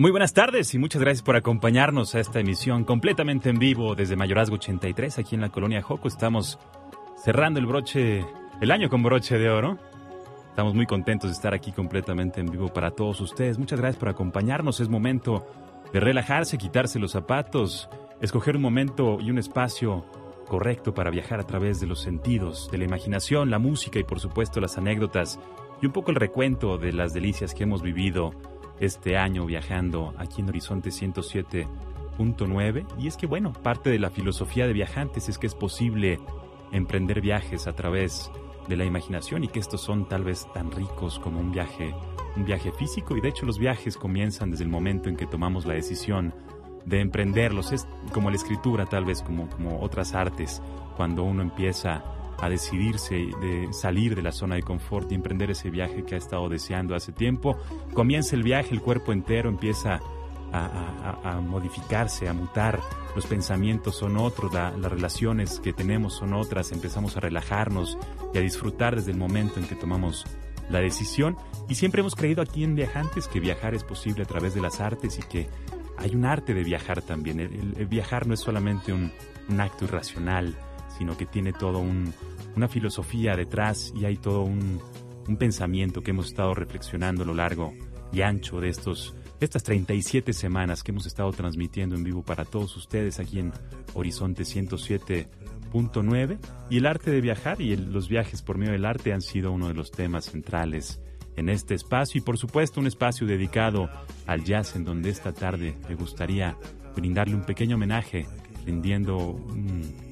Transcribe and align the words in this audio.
Muy 0.00 0.12
buenas 0.12 0.32
tardes 0.32 0.72
y 0.74 0.78
muchas 0.78 1.02
gracias 1.02 1.24
por 1.24 1.34
acompañarnos 1.34 2.14
a 2.14 2.20
esta 2.20 2.38
emisión 2.38 2.84
completamente 2.84 3.50
en 3.50 3.58
vivo 3.58 3.96
desde 3.96 4.14
Mayorazgo 4.14 4.54
83 4.54 5.18
aquí 5.18 5.34
en 5.34 5.40
la 5.40 5.48
colonia 5.48 5.82
Joco. 5.82 6.06
Estamos 6.06 6.56
cerrando 7.16 7.58
el 7.58 7.66
broche, 7.66 8.24
el 8.60 8.70
año 8.70 8.90
con 8.90 9.02
broche 9.02 9.38
de 9.38 9.50
oro. 9.50 9.76
Estamos 10.50 10.72
muy 10.72 10.86
contentos 10.86 11.30
de 11.30 11.34
estar 11.34 11.52
aquí 11.52 11.72
completamente 11.72 12.38
en 12.38 12.46
vivo 12.46 12.72
para 12.72 12.92
todos 12.92 13.20
ustedes. 13.20 13.58
Muchas 13.58 13.80
gracias 13.80 13.98
por 13.98 14.08
acompañarnos. 14.08 14.78
Es 14.78 14.88
momento 14.88 15.44
de 15.92 15.98
relajarse, 15.98 16.58
quitarse 16.58 17.00
los 17.00 17.10
zapatos, 17.10 17.88
escoger 18.20 18.54
un 18.54 18.62
momento 18.62 19.18
y 19.20 19.32
un 19.32 19.38
espacio 19.38 20.04
correcto 20.46 20.94
para 20.94 21.10
viajar 21.10 21.40
a 21.40 21.46
través 21.46 21.80
de 21.80 21.88
los 21.88 22.00
sentidos, 22.02 22.70
de 22.70 22.78
la 22.78 22.84
imaginación, 22.84 23.50
la 23.50 23.58
música 23.58 23.98
y 23.98 24.04
por 24.04 24.20
supuesto 24.20 24.60
las 24.60 24.78
anécdotas 24.78 25.40
y 25.82 25.86
un 25.86 25.92
poco 25.92 26.12
el 26.12 26.18
recuento 26.18 26.78
de 26.78 26.92
las 26.92 27.12
delicias 27.12 27.52
que 27.52 27.64
hemos 27.64 27.82
vivido 27.82 28.32
este 28.80 29.16
año 29.16 29.46
viajando 29.46 30.14
aquí 30.18 30.40
en 30.40 30.48
Horizonte 30.48 30.90
107.9. 30.90 32.86
Y 32.98 33.06
es 33.08 33.16
que, 33.16 33.26
bueno, 33.26 33.52
parte 33.52 33.90
de 33.90 33.98
la 33.98 34.10
filosofía 34.10 34.66
de 34.66 34.72
viajantes 34.72 35.28
es 35.28 35.38
que 35.38 35.46
es 35.46 35.54
posible 35.54 36.20
emprender 36.72 37.20
viajes 37.20 37.66
a 37.66 37.72
través 37.74 38.30
de 38.68 38.76
la 38.76 38.84
imaginación 38.84 39.44
y 39.44 39.48
que 39.48 39.58
estos 39.58 39.80
son 39.80 40.06
tal 40.08 40.24
vez 40.24 40.46
tan 40.52 40.70
ricos 40.70 41.18
como 41.18 41.40
un 41.40 41.50
viaje, 41.50 41.94
un 42.36 42.44
viaje 42.44 42.70
físico. 42.72 43.16
Y 43.16 43.20
de 43.20 43.28
hecho 43.28 43.46
los 43.46 43.58
viajes 43.58 43.96
comienzan 43.96 44.50
desde 44.50 44.64
el 44.64 44.70
momento 44.70 45.08
en 45.08 45.16
que 45.16 45.26
tomamos 45.26 45.66
la 45.66 45.74
decisión 45.74 46.34
de 46.84 47.00
emprenderlos. 47.00 47.72
Es 47.72 47.86
como 48.12 48.30
la 48.30 48.36
escritura, 48.36 48.86
tal 48.86 49.04
vez 49.04 49.22
como, 49.22 49.48
como 49.48 49.80
otras 49.80 50.14
artes, 50.14 50.62
cuando 50.96 51.24
uno 51.24 51.42
empieza 51.42 52.04
a 52.40 52.48
decidirse 52.48 53.14
de 53.14 53.72
salir 53.72 54.14
de 54.14 54.22
la 54.22 54.32
zona 54.32 54.54
de 54.54 54.62
confort 54.62 55.10
y 55.10 55.14
emprender 55.14 55.50
ese 55.50 55.70
viaje 55.70 56.04
que 56.04 56.14
ha 56.14 56.18
estado 56.18 56.48
deseando 56.48 56.94
hace 56.94 57.12
tiempo. 57.12 57.56
Comienza 57.94 58.36
el 58.36 58.42
viaje, 58.42 58.72
el 58.72 58.80
cuerpo 58.80 59.12
entero 59.12 59.48
empieza 59.48 60.00
a, 60.52 61.40
modificarse, 61.42 62.28
a 62.28 62.32
mutar, 62.32 62.80
los 63.14 63.26
pensamientos 63.26 63.96
son 63.96 64.16
otros, 64.16 64.52
las 64.52 64.80
relaciones 64.80 65.60
que 65.60 65.72
tenemos 65.72 66.14
son 66.14 66.32
otras, 66.32 66.72
empezamos 66.72 67.16
a 67.16 67.20
relajarnos 67.20 67.98
y 68.32 68.38
a 68.38 68.40
disfrutar 68.40 68.96
desde 68.96 69.10
el 69.10 69.18
momento 69.18 69.60
en 69.60 69.66
que 69.66 69.74
tomamos 69.74 70.24
la 70.70 70.80
decisión. 70.80 71.36
Y 71.68 71.74
siempre 71.74 72.00
hemos 72.00 72.14
creído 72.14 72.42
aquí 72.42 72.64
en 72.64 72.74
Viajantes 72.74 73.28
que 73.28 73.40
viajar 73.40 73.74
es 73.74 73.84
posible 73.84 74.22
a 74.22 74.26
través 74.26 74.54
de 74.54 74.60
las 74.60 74.80
artes 74.80 75.18
y 75.18 75.22
que 75.22 75.48
hay 75.98 76.14
un 76.14 76.24
arte 76.24 76.54
de 76.54 76.62
viajar 76.62 77.02
también. 77.02 77.40
El, 77.40 77.86
viajar 77.86 78.26
no 78.26 78.34
es 78.34 78.40
solamente 78.40 78.92
un, 78.92 79.12
un 79.48 79.60
acto 79.60 79.84
irracional, 79.84 80.56
sino 80.98 81.16
que 81.16 81.24
tiene 81.26 81.52
todo 81.52 81.78
una 81.78 82.68
filosofía 82.68 83.36
detrás 83.36 83.92
y 83.96 84.04
hay 84.04 84.16
todo 84.16 84.42
un, 84.42 84.82
pensamiento 85.38 86.02
que 86.02 86.10
hemos 86.12 86.28
estado 86.28 86.54
reflexionando 86.54 87.22
a 87.22 87.26
lo 87.26 87.34
largo 87.34 87.74
y 88.12 88.22
ancho 88.22 88.60
de 88.60 88.70
estos 88.70 89.14
estas 89.40 89.62
37 89.62 90.32
semanas 90.32 90.82
que 90.82 90.90
hemos 90.90 91.04
estado 91.06 91.30
transmitiendo 91.32 91.96
en 91.96 92.02
vivo 92.02 92.22
para 92.22 92.46
todos 92.46 92.74
ustedes 92.76 93.20
aquí 93.20 93.38
en 93.38 93.52
Horizonte 93.92 94.44
107.9 94.44 96.38
y 96.70 96.78
el 96.78 96.86
arte 96.86 97.10
de 97.10 97.20
viajar 97.20 97.60
y 97.60 97.76
los 97.76 98.08
viajes 98.08 98.40
por 98.40 98.56
medio 98.56 98.72
del 98.72 98.86
arte 98.86 99.12
han 99.12 99.20
sido 99.20 99.52
uno 99.52 99.68
de 99.68 99.74
los 99.74 99.90
temas 99.90 100.24
centrales 100.24 100.98
en 101.36 101.48
este 101.50 101.74
espacio. 101.74 102.18
Y 102.18 102.22
por 102.22 102.36
supuesto 102.36 102.80
un 102.80 102.86
espacio 102.86 103.26
dedicado 103.26 103.88
al 104.26 104.44
jazz 104.44 104.74
en 104.74 104.84
donde 104.84 105.10
esta 105.10 105.32
tarde 105.32 105.76
me 105.88 105.94
gustaría 105.94 106.56
brindarle 106.96 107.34
un 107.36 107.44
pequeño 107.44 107.76
homenaje 107.76 108.26
rindiendo 108.66 109.18
un 109.18 110.07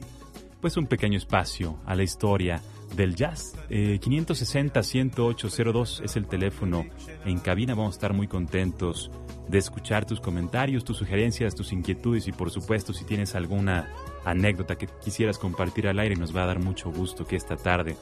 pues 0.67 0.77
un 0.77 0.89
pequeño 0.89 1.17
espacio 1.17 1.79
a 1.87 1.95
la 1.95 2.03
historia 2.03 2.61
del 2.97 3.15
jazz. 3.15 3.55
560-10802 3.71 6.01
eh, 6.01 6.07
es 6.07 6.17
el 6.17 6.27
teléfono 6.27 6.85
en 7.25 7.39
cabina. 7.39 7.77
Vamos 7.77 7.95
a 7.95 7.99
estar 7.99 8.13
muy 8.13 8.27
contentos 8.27 9.13
de 9.47 9.59
escuchar 9.59 10.07
tus 10.07 10.21
comentarios, 10.21 10.83
tus 10.83 10.97
sugerencias, 10.97 11.55
tus 11.55 11.73
inquietudes 11.73 12.27
y 12.27 12.33
por 12.33 12.51
supuesto 12.51 12.93
si 12.93 13.05
tienes 13.05 13.37
alguna 13.37 13.89
anécdota 14.25 14.75
que 14.75 14.89
quisieras 15.05 15.39
compartir 15.39 15.87
al 15.87 16.01
aire, 16.01 16.17
nos 16.17 16.35
va 16.35 16.43
a 16.43 16.47
dar 16.47 16.59
mucho 16.59 16.91
gusto 16.91 17.25
que 17.25 17.37
esta 17.37 17.57
tarde 17.57 17.97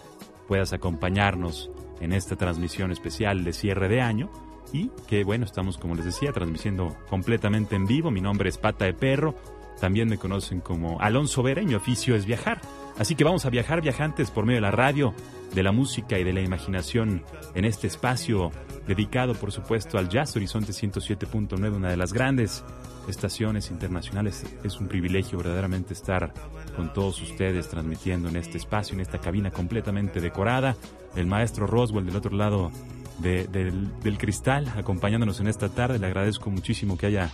puedas 0.49 0.73
acompañarnos 0.73 1.71
en 2.01 2.15
esta 2.15 2.37
transmisión 2.37 2.93
especial 2.93 3.45
de 3.45 3.53
cierre 3.53 3.91
de 3.91 4.01
año 4.01 4.31
y 4.73 4.91
que 5.07 5.23
bueno, 5.23 5.45
estamos 5.45 5.77
como 5.77 5.97
les 5.97 6.07
decía 6.07 6.33
transmitiendo 6.33 6.97
completamente 7.11 7.77
en 7.77 7.87
vivo. 7.87 8.11
Mi 8.11 8.23
nombre 8.23 8.49
es 8.49 8.57
Pata 8.57 8.87
de 8.87 8.95
Perro 8.95 9.35
también 9.81 10.09
me 10.09 10.19
conocen 10.19 10.61
como 10.61 11.01
Alonso 11.01 11.43
Vera 11.43 11.62
mi 11.62 11.75
oficio 11.75 12.15
es 12.17 12.27
viajar. 12.27 12.61
Así 12.99 13.15
que 13.17 13.25
vamos 13.25 13.45
a 13.45 13.51
viajar 13.51 13.81
viajantes 13.81 14.31
por 14.31 14.47
medio 14.47 14.59
de 14.59 14.62
la 14.62 14.71
radio, 14.71 15.15
de 15.53 15.62
la 15.62 15.73
música 15.73 16.19
y 16.19 16.25
de 16.25 16.33
la 16.33 16.41
imaginación 16.41 17.25
en 17.55 17.65
este 17.65 17.87
espacio 17.87 18.53
dedicado 18.87 19.34
por 19.34 19.51
supuesto 19.51 19.99
al 19.99 20.09
Jazz 20.09 20.37
Horizonte 20.37 20.73
107.9, 20.73 21.75
una 21.75 21.91
de 21.91 21.97
las 21.97 22.13
grandes 22.13 22.65
estaciones 23.09 23.71
internacionales. 23.71 24.45
Es 24.63 24.79
un 24.81 24.89
privilegio 24.89 25.39
verdaderamente 25.39 25.93
estar 25.93 26.33
con 26.77 26.93
todos 26.93 27.21
ustedes 27.21 27.69
transmitiendo 27.69 28.29
en 28.29 28.37
este 28.37 28.59
espacio, 28.59 28.95
en 28.95 29.01
esta 29.01 29.19
cabina 29.19 29.51
completamente 29.51 30.21
decorada. 30.21 30.77
El 31.17 31.27
maestro 31.27 31.67
Roswell 31.67 32.07
del 32.07 32.17
otro 32.17 32.37
lado 32.37 32.71
del 33.19 34.19
cristal 34.19 34.73
acompañándonos 34.77 35.41
en 35.41 35.49
esta 35.49 35.69
tarde. 35.69 35.99
Le 35.99 36.07
agradezco 36.07 36.51
muchísimo 36.51 36.97
que 36.97 37.07
haya 37.07 37.31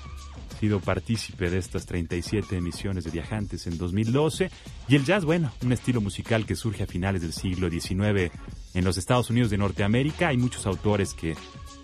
sido 0.61 0.79
partícipe 0.79 1.49
de 1.49 1.57
estas 1.57 1.87
37 1.87 2.55
emisiones 2.55 3.05
de 3.05 3.11
Viajantes 3.11 3.67
en 3.67 3.79
2012. 3.79 4.51
Y 4.89 4.95
el 4.95 5.07
jazz, 5.07 5.25
bueno, 5.25 5.51
un 5.65 5.73
estilo 5.73 6.03
musical 6.03 6.45
que 6.45 6.55
surge 6.55 6.83
a 6.83 6.87
finales 6.87 7.23
del 7.23 7.33
siglo 7.33 7.71
XIX 7.71 8.31
en 8.75 8.85
los 8.85 8.99
Estados 8.99 9.31
Unidos 9.31 9.49
de 9.49 9.57
Norteamérica. 9.57 10.29
Hay 10.29 10.37
muchos 10.37 10.67
autores 10.67 11.15
que 11.15 11.35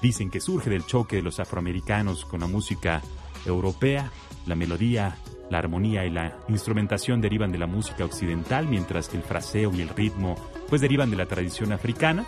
dicen 0.03 0.31
que 0.31 0.43
surge 0.43 0.69
del 0.69 0.85
choque 0.85 1.17
de 1.17 1.23
los 1.23 1.41
afroamericanos 1.41 2.27
con 2.27 2.41
la 2.41 2.49
música 2.49 3.01
europea. 3.47 4.13
La 4.45 4.57
melodía, 4.57 5.17
la 5.51 5.57
armonía 5.57 6.05
y 6.05 6.11
la 6.11 6.37
instrumentación 6.51 7.23
derivan 7.23 7.53
de 7.53 7.59
la 7.59 7.67
música 7.67 8.05
occidental, 8.05 8.69
mientras 8.69 9.09
que 9.09 9.17
el 9.17 9.23
fraseo 9.23 9.73
y 9.75 9.81
el 9.81 9.89
ritmo 9.89 10.35
pues 10.69 10.83
derivan 10.83 11.11
de 11.11 11.17
la 11.17 11.25
tradición 11.25 11.73
africana. 11.73 12.27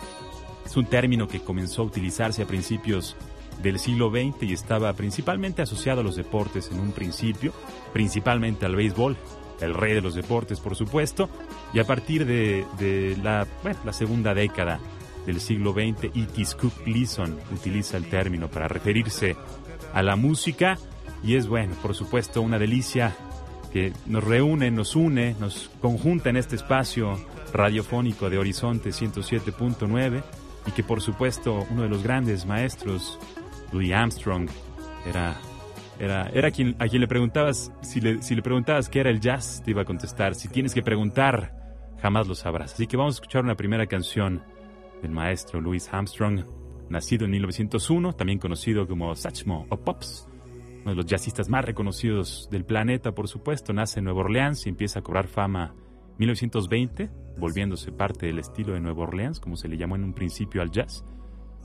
Es 0.65 0.75
un 0.75 0.87
término 0.87 1.27
que 1.27 1.41
comenzó 1.41 1.83
a 1.83 1.85
utilizarse 1.85 2.41
a 2.41 2.47
principios 2.47 3.15
del 3.61 3.79
siglo 3.79 4.09
XX 4.09 4.43
y 4.43 4.53
estaba 4.53 4.93
principalmente 4.93 5.61
asociado 5.61 6.01
a 6.01 6.03
los 6.03 6.15
deportes 6.15 6.69
en 6.71 6.79
un 6.79 6.91
principio, 6.91 7.53
principalmente 7.93 8.65
al 8.65 8.75
béisbol, 8.75 9.17
el 9.61 9.73
rey 9.73 9.93
de 9.93 10.01
los 10.01 10.15
deportes 10.15 10.59
por 10.59 10.75
supuesto, 10.75 11.29
y 11.73 11.79
a 11.79 11.83
partir 11.83 12.25
de, 12.25 13.17
la, 13.21 13.45
la 13.83 13.93
segunda 13.93 14.33
década 14.33 14.79
del 15.25 15.41
siglo 15.41 15.73
XX, 15.73 16.15
Itis 16.15 16.55
Cook 16.55 16.85
Gleason 16.85 17.37
utiliza 17.51 17.97
el 17.97 18.05
término 18.05 18.47
para 18.47 18.67
referirse 18.67 19.35
a 19.93 20.01
la 20.01 20.15
música 20.15 20.77
y 21.23 21.35
es 21.35 21.47
bueno, 21.47 21.75
por 21.81 21.95
supuesto, 21.95 22.41
una 22.41 22.57
delicia 22.57 23.15
que 23.71 23.93
nos 24.05 24.23
reúne, 24.23 24.71
nos 24.71 24.95
une, 24.95 25.35
nos 25.39 25.69
conjunta 25.81 26.29
en 26.29 26.37
este 26.37 26.55
espacio 26.55 27.19
radiofónico 27.53 28.29
de 28.29 28.37
Horizonte 28.37 28.89
107.9 28.89 30.23
y 30.65 30.71
que 30.71 30.83
por 30.83 31.01
supuesto 31.01 31.65
uno 31.69 31.83
de 31.83 31.89
los 31.89 32.03
grandes 32.03 32.45
maestros 32.45 33.19
Louis 33.71 33.93
Armstrong 33.93 34.49
era, 35.07 35.35
era, 35.99 36.29
era 36.33 36.51
quien, 36.51 36.75
a 36.79 36.87
quien 36.87 37.01
le 37.01 37.07
preguntabas, 37.07 37.71
si 37.81 38.01
le, 38.01 38.21
si 38.21 38.35
le 38.35 38.41
preguntabas 38.41 38.89
qué 38.89 38.99
era 38.99 39.09
el 39.09 39.19
jazz, 39.19 39.61
te 39.63 39.71
iba 39.71 39.81
a 39.81 39.85
contestar. 39.85 40.35
Si 40.35 40.47
tienes 40.47 40.73
que 40.73 40.81
preguntar, 40.81 41.53
jamás 42.01 42.27
lo 42.27 42.35
sabrás. 42.35 42.73
Así 42.73 42.87
que 42.87 42.97
vamos 42.97 43.15
a 43.15 43.17
escuchar 43.17 43.43
una 43.43 43.55
primera 43.55 43.85
canción 43.87 44.43
del 45.01 45.11
maestro 45.11 45.61
Louis 45.61 45.87
Armstrong, 45.91 46.45
nacido 46.89 47.25
en 47.25 47.31
1901, 47.31 48.13
también 48.13 48.39
conocido 48.39 48.87
como 48.87 49.15
Satchmo 49.15 49.65
o 49.69 49.77
Pops, 49.77 50.27
uno 50.81 50.91
de 50.91 50.95
los 50.95 51.05
jazzistas 51.05 51.49
más 51.49 51.65
reconocidos 51.65 52.47
del 52.51 52.65
planeta, 52.65 53.13
por 53.13 53.27
supuesto, 53.27 53.73
nace 53.73 53.99
en 53.99 54.05
Nueva 54.05 54.21
Orleans 54.21 54.65
y 54.65 54.69
empieza 54.69 54.99
a 54.99 55.01
cobrar 55.01 55.27
fama 55.27 55.73
en 56.11 56.17
1920, 56.19 57.09
volviéndose 57.37 57.91
parte 57.91 58.27
del 58.27 58.39
estilo 58.39 58.73
de 58.73 58.79
Nueva 58.79 59.03
Orleans, 59.03 59.39
como 59.39 59.57
se 59.57 59.67
le 59.67 59.77
llamó 59.77 59.95
en 59.95 60.03
un 60.03 60.13
principio 60.13 60.61
al 60.61 60.71
jazz. 60.71 61.03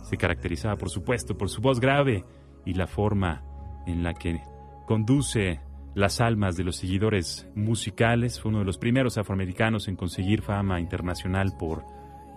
Se 0.04 0.16
caracterizaba, 0.16 0.76
por 0.76 0.90
supuesto, 0.90 1.36
por 1.36 1.48
su 1.48 1.60
voz 1.60 1.80
grave 1.80 2.24
y 2.64 2.74
la 2.74 2.86
forma 2.86 3.42
en 3.86 4.02
la 4.02 4.14
que 4.14 4.40
conduce 4.86 5.60
las 5.94 6.20
almas 6.20 6.56
de 6.56 6.64
los 6.64 6.76
seguidores 6.76 7.48
musicales. 7.54 8.40
Fue 8.40 8.50
uno 8.50 8.60
de 8.60 8.64
los 8.64 8.78
primeros 8.78 9.18
afroamericanos 9.18 9.88
en 9.88 9.96
conseguir 9.96 10.42
fama 10.42 10.80
internacional 10.80 11.56
por, 11.58 11.84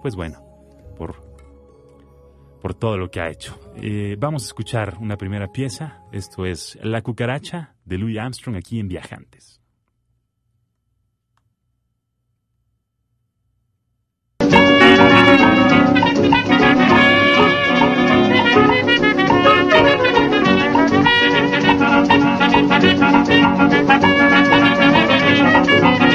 pues 0.01 0.15
bueno, 0.15 0.41
por, 0.97 1.23
por 2.61 2.73
todo 2.73 2.97
lo 2.97 3.09
que 3.09 3.19
ha 3.19 3.29
hecho. 3.29 3.59
Eh, 3.75 4.15
vamos 4.17 4.43
a 4.43 4.47
escuchar 4.47 4.97
una 4.99 5.17
primera 5.17 5.51
pieza. 5.51 6.01
Esto 6.11 6.45
es 6.45 6.77
La 6.81 7.01
cucaracha 7.01 7.75
de 7.85 7.97
Louis 7.97 8.17
Armstrong 8.17 8.55
aquí 8.55 8.79
en 8.79 8.87
Viajantes. 8.87 9.56
Thank 22.59 22.83
you. 26.01 26.06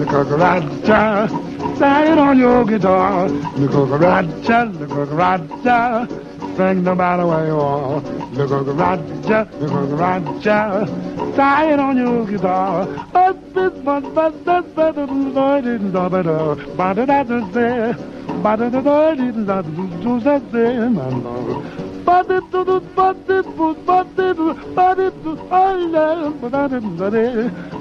The 0.00 0.06
cucaracha, 0.06 1.28
sing 1.76 2.12
it 2.12 2.18
on 2.18 2.38
your 2.38 2.64
guitar. 2.64 3.28
The 3.28 3.66
cucaracha, 3.66 4.78
the 4.78 4.86
cucaracha, 4.86 6.56
sing 6.56 6.84
no 6.84 6.94
matter 6.94 7.26
where 7.26 7.46
you 7.46 7.60
are. 7.60 8.00
The 8.00 8.46
cucaracha, 8.46 9.60
the 9.60 9.66
cucaracha, 9.66 10.86
sing 11.36 11.70
it 11.72 11.80
on 11.80 11.96
your 11.98 12.26
guitar. 12.26 12.86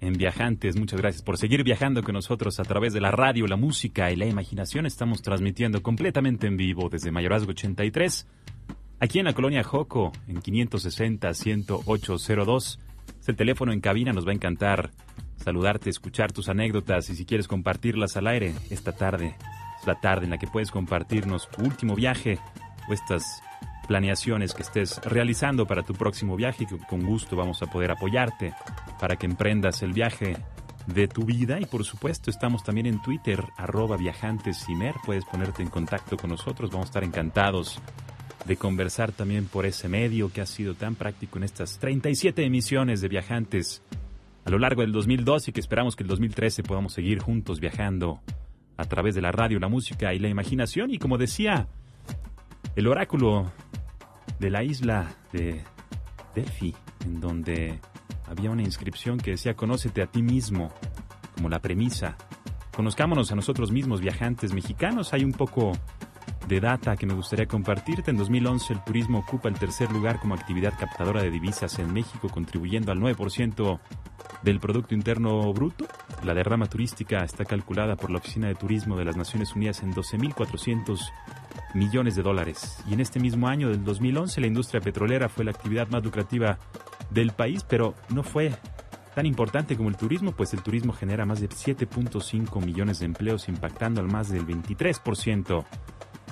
en 0.00 0.14
Viajantes. 0.14 0.76
Muchas 0.76 1.00
gracias 1.00 1.22
por 1.22 1.38
seguir 1.38 1.62
viajando 1.62 2.02
con 2.02 2.14
nosotros 2.14 2.58
a 2.58 2.64
través 2.64 2.92
de 2.92 3.00
la 3.00 3.12
radio, 3.12 3.46
la 3.46 3.54
música 3.54 4.10
y 4.10 4.16
la 4.16 4.26
imaginación. 4.26 4.84
Estamos 4.84 5.22
transmitiendo 5.22 5.80
completamente 5.80 6.48
en 6.48 6.56
vivo 6.56 6.88
desde 6.88 7.12
Mayorazgo 7.12 7.50
83, 7.50 8.26
aquí 8.98 9.20
en 9.20 9.26
la 9.26 9.34
colonia 9.34 9.62
Joco, 9.62 10.10
en 10.26 10.42
560-10802. 10.42 12.78
Es 13.20 13.28
el 13.28 13.36
teléfono 13.36 13.72
en 13.72 13.80
cabina, 13.80 14.12
nos 14.12 14.26
va 14.26 14.32
a 14.32 14.34
encantar 14.34 14.90
saludarte, 15.36 15.88
escuchar 15.88 16.32
tus 16.32 16.48
anécdotas 16.48 17.08
y 17.08 17.14
si 17.14 17.24
quieres 17.24 17.46
compartirlas 17.46 18.16
al 18.16 18.26
aire 18.26 18.56
esta 18.70 18.90
tarde. 18.90 19.36
Es 19.80 19.86
la 19.86 20.00
tarde 20.00 20.24
en 20.24 20.30
la 20.30 20.38
que 20.38 20.48
puedes 20.48 20.72
compartirnos 20.72 21.48
tu 21.48 21.62
último 21.62 21.94
viaje 21.94 22.40
o 22.88 22.92
estas 22.92 23.40
planeaciones 23.88 24.54
que 24.54 24.62
estés 24.62 25.00
realizando 25.02 25.66
para 25.66 25.82
tu 25.82 25.94
próximo 25.94 26.36
viaje, 26.36 26.66
que 26.66 26.78
con 26.78 27.04
gusto 27.04 27.34
vamos 27.34 27.62
a 27.62 27.66
poder 27.66 27.90
apoyarte 27.90 28.52
para 29.00 29.16
que 29.16 29.26
emprendas 29.26 29.82
el 29.82 29.92
viaje 29.92 30.36
de 30.86 31.08
tu 31.08 31.24
vida. 31.24 31.58
Y 31.58 31.64
por 31.64 31.84
supuesto 31.84 32.30
estamos 32.30 32.62
también 32.62 32.86
en 32.86 33.02
Twitter 33.02 33.42
arroba 33.56 33.96
viajantesimer, 33.96 34.94
puedes 35.04 35.24
ponerte 35.24 35.62
en 35.62 35.70
contacto 35.70 36.16
con 36.16 36.30
nosotros, 36.30 36.70
vamos 36.70 36.86
a 36.86 36.90
estar 36.90 37.04
encantados 37.04 37.80
de 38.46 38.56
conversar 38.56 39.12
también 39.12 39.46
por 39.46 39.66
ese 39.66 39.88
medio 39.88 40.32
que 40.32 40.40
ha 40.40 40.46
sido 40.46 40.74
tan 40.74 40.94
práctico 40.94 41.38
en 41.38 41.44
estas 41.44 41.78
37 41.78 42.44
emisiones 42.44 43.00
de 43.00 43.08
viajantes 43.08 43.82
a 44.44 44.50
lo 44.50 44.58
largo 44.58 44.82
del 44.82 44.92
2012 44.92 45.50
y 45.50 45.52
que 45.52 45.60
esperamos 45.60 45.96
que 45.96 46.04
el 46.04 46.08
2013 46.08 46.62
podamos 46.62 46.92
seguir 46.92 47.18
juntos 47.18 47.58
viajando 47.60 48.20
a 48.76 48.84
través 48.84 49.14
de 49.14 49.20
la 49.20 49.32
radio, 49.32 49.58
la 49.58 49.68
música 49.68 50.14
y 50.14 50.18
la 50.18 50.28
imaginación. 50.28 50.90
Y 50.90 50.98
como 50.98 51.18
decía 51.18 51.68
el 52.74 52.86
oráculo 52.86 53.50
de 54.38 54.50
la 54.50 54.62
isla 54.62 55.08
de 55.32 55.62
Delphi, 56.34 56.74
en 57.04 57.20
donde 57.20 57.80
había 58.26 58.50
una 58.50 58.62
inscripción 58.62 59.18
que 59.18 59.32
decía 59.32 59.54
Conócete 59.54 60.02
a 60.02 60.06
ti 60.06 60.22
mismo, 60.22 60.72
como 61.34 61.48
la 61.48 61.60
premisa. 61.60 62.16
Conozcámonos 62.74 63.32
a 63.32 63.34
nosotros 63.34 63.72
mismos, 63.72 64.00
viajantes 64.00 64.52
mexicanos. 64.52 65.12
Hay 65.12 65.24
un 65.24 65.32
poco 65.32 65.72
de 66.46 66.60
data 66.60 66.96
que 66.96 67.06
me 67.06 67.14
gustaría 67.14 67.46
compartirte. 67.46 68.10
En 68.10 68.16
2011 68.16 68.72
el 68.72 68.84
turismo 68.84 69.18
ocupa 69.18 69.48
el 69.48 69.58
tercer 69.58 69.90
lugar 69.92 70.18
como 70.18 70.34
actividad 70.34 70.78
captadora 70.78 71.22
de 71.22 71.30
divisas 71.30 71.78
en 71.78 71.92
México, 71.92 72.28
contribuyendo 72.28 72.90
al 72.90 72.98
9% 72.98 73.80
del 74.42 74.60
Producto 74.60 74.94
Interno 74.94 75.52
Bruto. 75.52 75.86
La 76.24 76.34
derrama 76.34 76.66
turística 76.66 77.24
está 77.24 77.44
calculada 77.44 77.96
por 77.96 78.10
la 78.10 78.18
Oficina 78.18 78.48
de 78.48 78.54
Turismo 78.54 78.96
de 78.96 79.04
las 79.04 79.16
Naciones 79.16 79.54
Unidas 79.54 79.82
en 79.82 79.92
12.400 79.92 80.98
millones 81.74 82.16
de 82.16 82.22
dólares. 82.22 82.82
Y 82.88 82.94
en 82.94 83.00
este 83.00 83.20
mismo 83.20 83.48
año 83.48 83.68
del 83.68 83.84
2011 83.84 84.40
la 84.40 84.46
industria 84.46 84.80
petrolera 84.80 85.28
fue 85.28 85.44
la 85.44 85.50
actividad 85.50 85.88
más 85.88 86.02
lucrativa 86.02 86.58
del 87.10 87.32
país, 87.32 87.64
pero 87.64 87.94
no 88.10 88.22
fue 88.22 88.54
tan 89.14 89.26
importante 89.26 89.76
como 89.76 89.88
el 89.88 89.96
turismo, 89.96 90.32
pues 90.32 90.52
el 90.54 90.62
turismo 90.62 90.92
genera 90.92 91.26
más 91.26 91.40
de 91.40 91.48
7.5 91.48 92.64
millones 92.64 93.00
de 93.00 93.06
empleos, 93.06 93.48
impactando 93.48 94.00
al 94.00 94.06
más 94.06 94.28
del 94.28 94.46
23% 94.46 95.64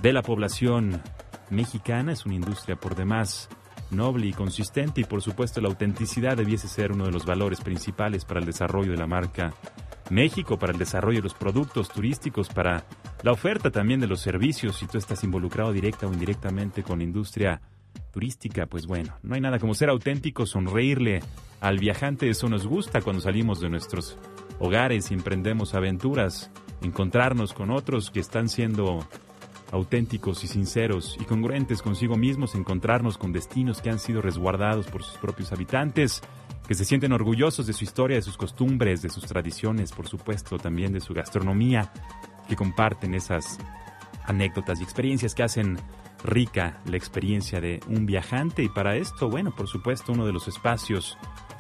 de 0.03 0.13
la 0.13 0.23
población 0.23 1.03
mexicana. 1.51 2.13
Es 2.13 2.27
una 2.27 2.37
industria 2.37 2.77
por 2.77 2.95
demás 2.95 3.49
noble 3.91 4.27
y 4.27 4.33
consistente 4.33 5.01
y 5.01 5.05
por 5.05 5.23
supuesto 5.23 5.61
la 5.61 5.69
autenticidad 5.69 6.37
debiese 6.37 6.69
ser 6.69 6.93
uno 6.93 7.05
de 7.05 7.13
los 7.13 7.25
valores 7.25 7.61
principales 7.61 8.25
para 8.25 8.41
el 8.41 8.47
desarrollo 8.47 8.93
de 8.93 8.99
la 8.99 9.07
marca 9.07 9.55
México, 10.11 10.59
para 10.59 10.73
el 10.73 10.79
desarrollo 10.79 11.19
de 11.19 11.25
los 11.25 11.35
productos 11.35 11.89
turísticos, 11.89 12.49
para 12.49 12.85
la 13.23 13.33
oferta 13.33 13.71
también 13.71 14.01
de 14.01 14.07
los 14.07 14.21
servicios, 14.21 14.77
si 14.77 14.87
tú 14.87 14.99
estás 14.99 15.25
involucrado 15.25 15.73
directa 15.73 16.07
o 16.07 16.13
indirectamente 16.13 16.83
con 16.83 16.99
la 16.99 17.05
industria 17.05 17.61
turística, 18.13 18.67
pues 18.67 18.87
bueno, 18.87 19.17
no 19.23 19.35
hay 19.35 19.41
nada 19.41 19.59
como 19.59 19.75
ser 19.75 19.89
auténtico, 19.89 20.47
sonreírle 20.47 21.21
al 21.61 21.79
viajante, 21.79 22.29
eso 22.29 22.49
nos 22.49 22.67
gusta 22.67 23.01
cuando 23.01 23.23
salimos 23.23 23.61
de 23.61 23.71
nuestros 23.71 24.19
hogares 24.59 25.11
y 25.11 25.15
emprendemos 25.15 25.75
aventuras, 25.75 26.51
encontrarnos 26.83 27.53
con 27.53 27.71
otros 27.71 28.11
que 28.11 28.21
están 28.21 28.49
siendo 28.49 29.07
auténticos 29.73 30.45
y 30.45 30.47
sinceros 30.47 31.17
y 31.21 31.25
congruentes 31.25 31.83
consigo 31.83 32.17
mismos, 32.17 32.55
encontrarnos 32.55 33.19
con 33.19 33.33
destinos 33.33 33.83
que 33.83 33.91
han 33.91 33.99
sido 33.99 34.23
resguardados 34.23 34.87
por 34.87 35.03
sus 35.03 35.19
propios 35.19 35.53
habitantes, 35.53 36.23
que 36.67 36.75
se 36.75 36.85
sienten 36.85 37.13
orgullosos 37.13 37.67
de 37.67 37.73
su 37.73 37.85
historia, 37.85 38.17
de 38.17 38.23
sus 38.23 38.37
costumbres, 38.37 39.03
de 39.03 39.09
sus 39.09 39.25
tradiciones, 39.25 39.93
por 39.93 40.09
supuesto, 40.09 40.59
también 40.59 40.93
de 40.93 41.01
su 41.01 41.15
gastronomía, 41.15 41.93
que 42.49 42.57
comparten 42.57 43.15
esas 43.15 43.59
anécdotas 44.25 44.81
y 44.81 44.83
experiencias 44.83 45.35
que 45.35 45.43
hacen 45.43 45.79
rica 46.25 46.81
la 46.87 46.97
experiencia 46.97 47.61
de 47.61 47.81
un 47.89 48.07
viajante 48.07 48.63
y 48.63 48.69
para 48.69 48.97
esto, 48.97 49.29
bueno, 49.29 49.55
por 49.55 49.69
supuesto, 49.69 50.13
uno 50.13 50.27
de 50.27 50.33
los 50.33 50.49
espacios 50.49 51.17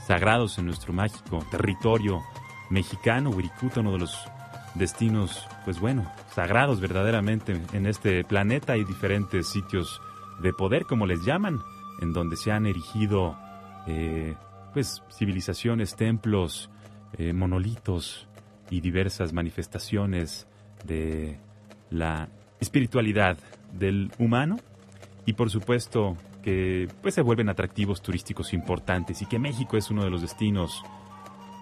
sagrados 0.07 0.59
en 0.59 0.67
nuestro 0.67 0.93
mágico 0.93 1.45
territorio 1.51 2.23
mexicano, 2.71 3.31
Wirikuta, 3.31 3.81
uno 3.81 3.93
de 3.93 3.99
los 3.99 4.29
destinos, 4.75 5.47
pues 5.65 5.81
bueno, 5.81 6.11
sagrados 6.35 6.81
verdaderamente 6.81 7.61
en 7.73 7.87
este 7.87 8.25
planeta. 8.25 8.75
Hay 8.75 8.85
diferentes 8.85 9.49
sitios 9.49 10.01
de 10.41 10.53
poder, 10.53 10.85
como 10.85 11.07
les 11.07 11.25
llaman, 11.25 11.61
en 12.01 12.13
donde 12.13 12.37
se 12.37 12.53
han 12.53 12.67
erigido, 12.67 13.37
eh, 13.87 14.37
pues, 14.77 15.03
civilizaciones, 15.11 15.97
templos, 15.97 16.69
eh, 17.17 17.33
monolitos 17.33 18.29
y 18.69 18.83
diversas 18.83 19.33
manifestaciones 19.33 20.47
de 20.85 21.39
la 21.89 22.29
espiritualidad 22.61 23.39
del 23.73 24.13
humano 24.19 24.59
y 25.25 25.33
por 25.33 25.49
supuesto 25.49 26.19
que 26.43 26.89
pues 27.01 27.15
se 27.15 27.23
vuelven 27.23 27.49
atractivos 27.49 28.03
turísticos 28.03 28.53
importantes 28.53 29.23
y 29.23 29.27
que 29.27 29.39
México 29.39 29.79
es 29.79 29.91
uno 29.91 30.05
de 30.05 30.11
los 30.11 30.21
destinos 30.21 30.83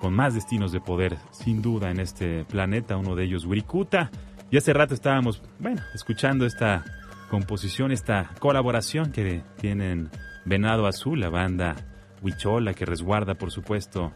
con 0.00 0.12
más 0.12 0.34
destinos 0.34 0.72
de 0.72 0.80
poder 0.80 1.16
sin 1.30 1.62
duda 1.62 1.92
en 1.92 2.00
este 2.00 2.44
planeta, 2.46 2.96
uno 2.96 3.14
de 3.14 3.26
ellos 3.26 3.44
Wirikuta. 3.44 4.10
Y 4.50 4.56
hace 4.56 4.72
rato 4.72 4.92
estábamos, 4.92 5.40
bueno, 5.60 5.82
escuchando 5.94 6.46
esta 6.46 6.82
composición, 7.30 7.92
esta 7.92 8.32
colaboración 8.40 9.12
que 9.12 9.44
tienen 9.60 10.10
Venado 10.44 10.88
Azul, 10.88 11.20
la 11.20 11.28
banda 11.28 11.76
Huichola 12.24 12.74
que 12.74 12.86
resguarda 12.86 13.34
por 13.34 13.50
supuesto 13.50 14.12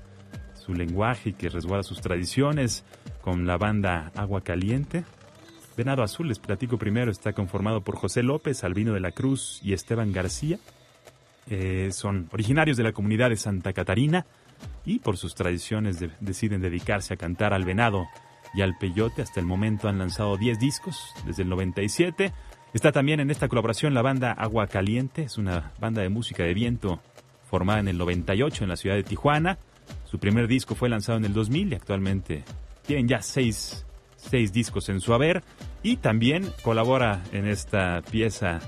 su 0.54 0.74
lenguaje 0.74 1.30
y 1.30 1.32
que 1.34 1.50
resguarda 1.50 1.82
sus 1.82 2.00
tradiciones 2.00 2.84
con 3.20 3.46
la 3.46 3.58
banda 3.58 4.10
Agua 4.16 4.40
Caliente, 4.40 5.04
Venado 5.78 6.02
Azul, 6.02 6.26
les 6.26 6.40
platico 6.40 6.76
primero, 6.76 7.12
está 7.12 7.32
conformado 7.32 7.82
por 7.82 7.94
José 7.94 8.24
López, 8.24 8.64
Albino 8.64 8.94
de 8.94 8.98
la 8.98 9.12
Cruz 9.12 9.60
y 9.62 9.74
Esteban 9.74 10.12
García. 10.12 10.58
Eh, 11.48 11.90
son 11.92 12.28
originarios 12.32 12.76
de 12.76 12.82
la 12.82 12.90
comunidad 12.90 13.30
de 13.30 13.36
Santa 13.36 13.72
Catarina 13.72 14.26
y 14.84 14.98
por 14.98 15.16
sus 15.16 15.36
tradiciones 15.36 16.04
deciden 16.18 16.62
dedicarse 16.62 17.14
a 17.14 17.16
cantar 17.16 17.54
al 17.54 17.64
venado 17.64 18.08
y 18.54 18.62
al 18.62 18.76
peyote. 18.76 19.22
Hasta 19.22 19.38
el 19.38 19.46
momento 19.46 19.88
han 19.88 19.98
lanzado 19.98 20.36
10 20.36 20.58
discos 20.58 21.14
desde 21.24 21.44
el 21.44 21.48
97. 21.48 22.32
Está 22.74 22.90
también 22.90 23.20
en 23.20 23.30
esta 23.30 23.46
colaboración 23.46 23.94
la 23.94 24.02
banda 24.02 24.32
Agua 24.32 24.66
Caliente, 24.66 25.22
es 25.22 25.38
una 25.38 25.72
banda 25.78 26.02
de 26.02 26.08
música 26.08 26.42
de 26.42 26.54
viento 26.54 27.00
formada 27.48 27.80
en 27.80 27.88
el 27.88 27.98
98 27.98 28.64
en 28.64 28.70
la 28.70 28.76
ciudad 28.76 28.96
de 28.96 29.04
Tijuana. 29.04 29.58
Su 30.04 30.18
primer 30.18 30.48
disco 30.48 30.74
fue 30.74 30.88
lanzado 30.88 31.18
en 31.18 31.24
el 31.24 31.32
2000 31.32 31.72
y 31.72 31.74
actualmente 31.74 32.44
tienen 32.86 33.08
ya 33.08 33.22
seis 33.22 33.84
seis 34.18 34.52
discos 34.52 34.88
en 34.88 35.00
su 35.00 35.14
haber 35.14 35.42
y 35.82 35.96
también 35.96 36.52
colabora 36.62 37.22
en 37.32 37.46
esta 37.46 38.02
pieza 38.10 38.60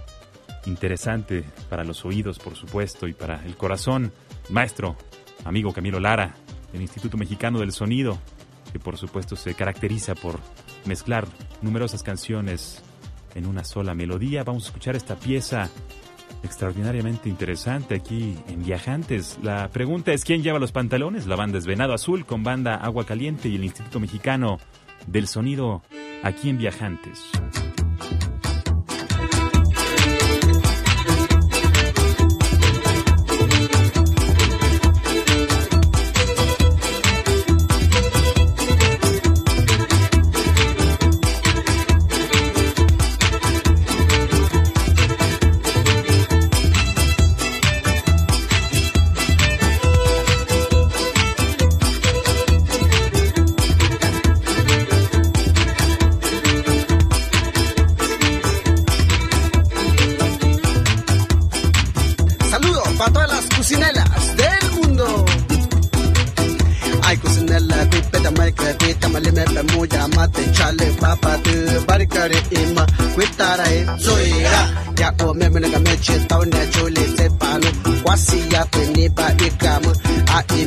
interesante 0.66 1.44
para 1.68 1.84
los 1.84 2.04
oídos, 2.04 2.38
por 2.38 2.54
supuesto, 2.54 3.08
y 3.08 3.12
para 3.12 3.44
el 3.44 3.56
corazón, 3.56 4.12
maestro, 4.48 4.96
amigo 5.44 5.72
Camilo 5.72 6.00
Lara, 6.00 6.34
del 6.72 6.82
Instituto 6.82 7.16
Mexicano 7.16 7.58
del 7.58 7.72
Sonido, 7.72 8.18
que 8.72 8.78
por 8.78 8.96
supuesto 8.96 9.36
se 9.36 9.54
caracteriza 9.54 10.14
por 10.14 10.38
mezclar 10.84 11.26
numerosas 11.62 12.02
canciones 12.02 12.82
en 13.34 13.46
una 13.46 13.64
sola 13.64 13.94
melodía. 13.94 14.44
Vamos 14.44 14.64
a 14.64 14.66
escuchar 14.68 14.96
esta 14.96 15.16
pieza 15.16 15.68
extraordinariamente 16.42 17.28
interesante 17.28 17.94
aquí 17.94 18.36
en 18.48 18.64
Viajantes. 18.64 19.38
La 19.42 19.68
pregunta 19.68 20.12
es 20.12 20.24
quién 20.24 20.42
lleva 20.42 20.58
los 20.58 20.72
pantalones. 20.72 21.26
La 21.26 21.36
banda 21.36 21.58
es 21.58 21.66
Venado 21.66 21.94
Azul 21.94 22.26
con 22.26 22.42
banda 22.42 22.74
Agua 22.76 23.06
Caliente 23.06 23.48
y 23.48 23.56
el 23.56 23.64
Instituto 23.64 24.00
Mexicano 24.00 24.58
del 25.06 25.26
sonido 25.26 25.82
aquí 26.22 26.50
en 26.50 26.58
Viajantes. 26.58 27.30
παρήκα 79.20 79.78
μου 79.82 79.90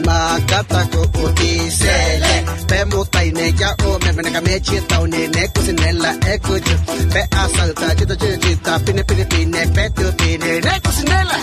Αίμα 0.03 0.39
τα 0.45 0.65
τάκω 0.67 1.07
που 1.07 1.33
τη 1.33 1.72
σέλε 1.79 2.43
Πέ 2.65 2.86
μου 2.91 3.05
τα 3.10 3.24
είναι 3.24 3.48
για 3.48 3.75
ο 3.86 3.98
με 4.03 4.12
με 4.13 4.22
νεκα 4.22 4.41
με 4.41 4.60
τσίτα 4.60 5.00
Ο 5.00 5.05
νενέ 5.05 5.51
κουσινέλα 5.53 6.17
έκουτζο 6.25 6.77
Πέ 7.13 7.27
ασάλτα 7.43 7.93
και 7.93 8.05
τα 8.05 8.15
τσίτα 8.15 8.38
τσίτα 8.38 8.79
Πίνε 8.83 9.03
πίνε 9.03 9.25
πίνε 9.25 9.72
πέ 9.74 9.91
του 9.95 10.15
πίνε 10.15 10.45
Νε 10.63 10.79
κουσινέλα 10.83 11.38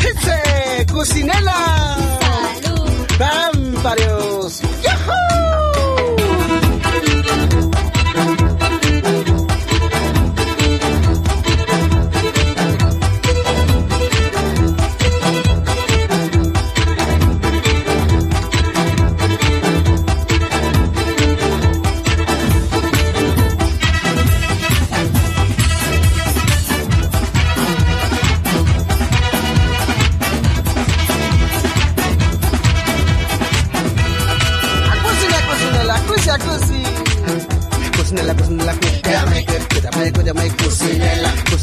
Χίτσε 0.00 0.38
κουσινέλα 0.92 1.58
Παμπαριος 3.18 4.54
Ιαχού 4.84 5.45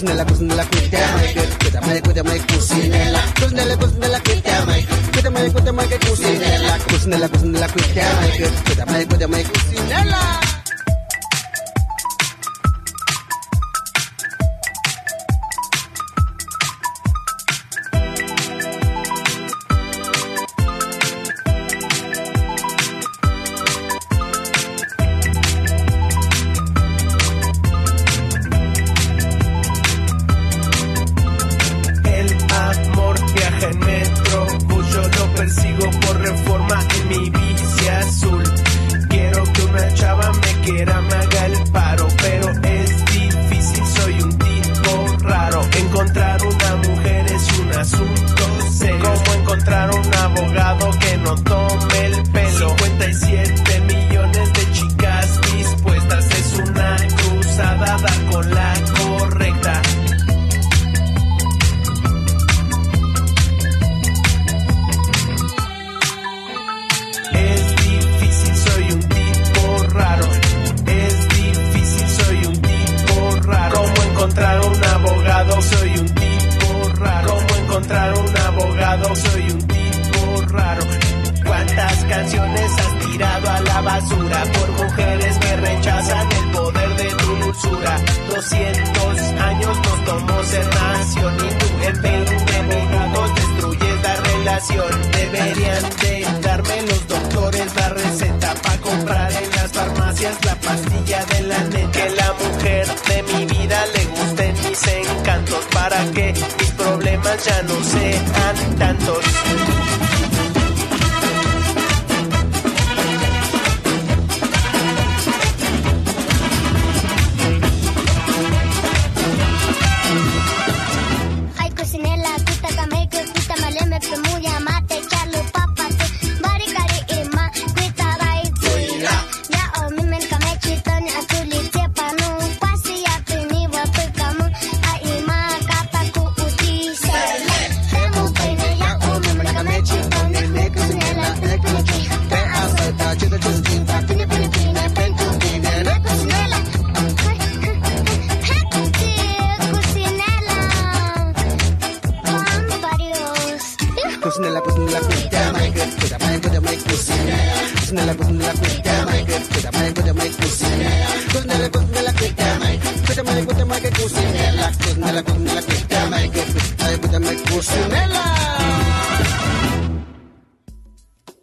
cocinela, 0.03 0.25
cocinela, 0.25 0.65
quítame, 0.65 1.33
quítame, 1.59 2.01
quítame, 2.01 2.39
cocinela, 2.41 3.19
cocinela, 3.39 3.77
cocinela, 3.77 4.19
quítame, 4.19 4.87
quítame, 5.13 5.51
quítame, 5.53 5.99
cocinela, 5.99 6.79
cocinela, 6.89 7.29
cocinela, 7.29 7.67
quítame, 7.69 8.31
quítame, 8.65 9.05
quítame, 9.05 9.43
cocinela. 9.45 10.52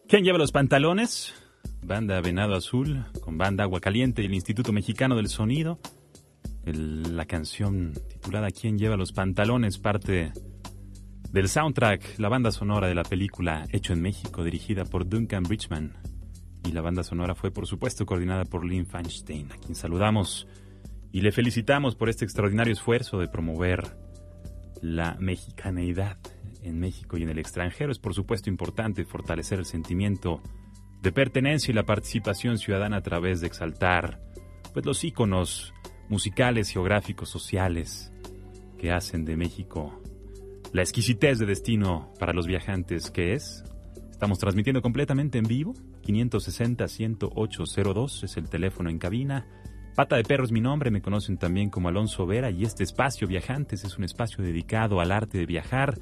¿Quién 0.08 0.24
lleva 0.24 0.38
los 0.38 0.50
pantalones? 0.50 1.32
Banda 1.82 2.20
Venado 2.20 2.54
Azul, 2.54 3.06
con 3.20 3.38
banda 3.38 3.64
Agua 3.64 3.80
Caliente 3.80 4.22
y 4.22 4.26
el 4.26 4.34
Instituto 4.34 4.72
Mexicano 4.72 5.16
del 5.16 5.28
Sonido. 5.28 5.78
la 6.64 7.24
canción 7.26 7.94
titulada 8.08 8.50
¿Quién 8.50 8.76
lleva 8.76 8.96
los 8.96 9.12
pantalones? 9.12 9.78
parte 9.78 10.32
del 11.30 11.48
soundtrack, 11.48 12.18
la 12.18 12.28
banda 12.28 12.50
sonora 12.50 12.88
de 12.88 12.94
la 12.96 13.04
película 13.04 13.66
Hecho 13.70 13.92
en 13.92 14.02
México, 14.02 14.42
dirigida 14.42 14.84
por 14.84 15.08
Duncan 15.08 15.44
Bridgman. 15.44 15.96
Y 16.64 16.72
la 16.72 16.80
banda 16.80 17.02
sonora 17.02 17.34
fue, 17.34 17.50
por 17.50 17.66
supuesto, 17.66 18.04
coordinada 18.04 18.44
por 18.44 18.64
Lynn 18.64 18.86
Feinstein, 18.86 19.52
a 19.52 19.56
quien 19.56 19.74
saludamos 19.74 20.46
y 21.12 21.20
le 21.22 21.32
felicitamos 21.32 21.94
por 21.96 22.08
este 22.08 22.24
extraordinario 22.24 22.72
esfuerzo 22.72 23.18
de 23.18 23.28
promover 23.28 23.96
la 24.80 25.16
mexicaneidad 25.18 26.18
en 26.62 26.78
México 26.78 27.16
y 27.16 27.22
en 27.22 27.30
el 27.30 27.38
extranjero. 27.38 27.92
Es, 27.92 27.98
por 27.98 28.14
supuesto, 28.14 28.50
importante 28.50 29.04
fortalecer 29.04 29.58
el 29.58 29.66
sentimiento 29.66 30.42
de 31.02 31.12
pertenencia 31.12 31.72
y 31.72 31.74
la 31.74 31.84
participación 31.84 32.58
ciudadana 32.58 32.98
a 32.98 33.02
través 33.02 33.40
de 33.40 33.46
exaltar 33.46 34.20
pues, 34.72 34.84
los 34.84 35.02
íconos 35.04 35.72
musicales, 36.08 36.70
geográficos, 36.70 37.30
sociales 37.30 38.12
que 38.78 38.92
hacen 38.92 39.24
de 39.24 39.36
México 39.36 40.00
la 40.72 40.82
exquisitez 40.82 41.38
de 41.38 41.46
destino 41.46 42.12
para 42.18 42.32
los 42.32 42.46
viajantes 42.46 43.10
que 43.10 43.34
es. 43.34 43.64
Estamos 44.10 44.38
transmitiendo 44.38 44.80
completamente 44.82 45.38
en 45.38 45.44
vivo. 45.44 45.74
560-10802 46.04 48.24
es 48.24 48.36
el 48.36 48.48
teléfono 48.48 48.90
en 48.90 48.98
cabina. 48.98 49.46
Pata 50.00 50.16
de 50.16 50.24
Perro 50.24 50.44
es 50.44 50.50
mi 50.50 50.62
nombre, 50.62 50.90
me 50.90 51.02
conocen 51.02 51.36
también 51.36 51.68
como 51.68 51.90
Alonso 51.90 52.24
Vera 52.24 52.50
y 52.50 52.64
este 52.64 52.84
espacio 52.84 53.28
Viajantes 53.28 53.84
es 53.84 53.98
un 53.98 54.04
espacio 54.04 54.42
dedicado 54.42 54.98
al 54.98 55.12
arte 55.12 55.36
de 55.36 55.44
viajar 55.44 56.00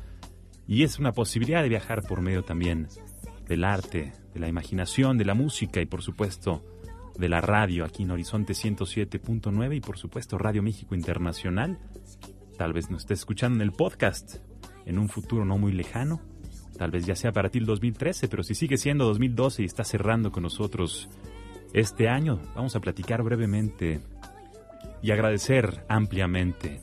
y 0.68 0.84
es 0.84 1.00
una 1.00 1.11
posibilidad 1.11 1.64
de 1.64 1.68
viajar 1.68 2.04
por 2.04 2.20
medio 2.20 2.44
también 2.44 2.87
del 3.48 3.64
arte, 3.64 4.12
de 4.32 4.38
la 4.38 4.46
imaginación, 4.46 5.18
de 5.18 5.24
la 5.24 5.34
música 5.34 5.80
y 5.80 5.87
por 5.87 6.02
supuesto 6.02 6.64
de 7.18 7.28
la 7.28 7.40
radio 7.40 7.84
aquí 7.84 8.04
en 8.04 8.12
Horizonte 8.12 8.52
107.9 8.52 9.76
y 9.76 9.80
por 9.80 9.98
supuesto 9.98 10.38
Radio 10.38 10.62
México 10.62 10.94
Internacional. 10.94 11.80
Tal 12.56 12.72
vez 12.72 12.90
nos 12.90 13.00
esté 13.00 13.14
escuchando 13.14 13.56
en 13.56 13.62
el 13.62 13.72
podcast 13.72 14.37
en 14.87 15.00
un 15.00 15.08
futuro 15.08 15.44
no 15.44 15.58
muy 15.58 15.72
lejano. 15.72 16.20
Tal 16.76 16.92
vez 16.92 17.04
ya 17.04 17.16
sea 17.16 17.32
para 17.32 17.48
ti 17.48 17.58
el 17.58 17.66
2013, 17.66 18.28
pero 18.28 18.44
si 18.44 18.54
sigue 18.54 18.76
siendo 18.76 19.06
2012 19.06 19.62
y 19.62 19.64
está 19.64 19.82
cerrando 19.82 20.30
con 20.30 20.44
nosotros 20.44 21.08
este 21.72 22.09
año, 22.09 22.40
vamos 22.54 22.74
a 22.76 22.81
platicar 22.81 23.22
brevemente 23.22 24.00
y 25.02 25.11
agradecer 25.11 25.85
ampliamente 25.88 26.81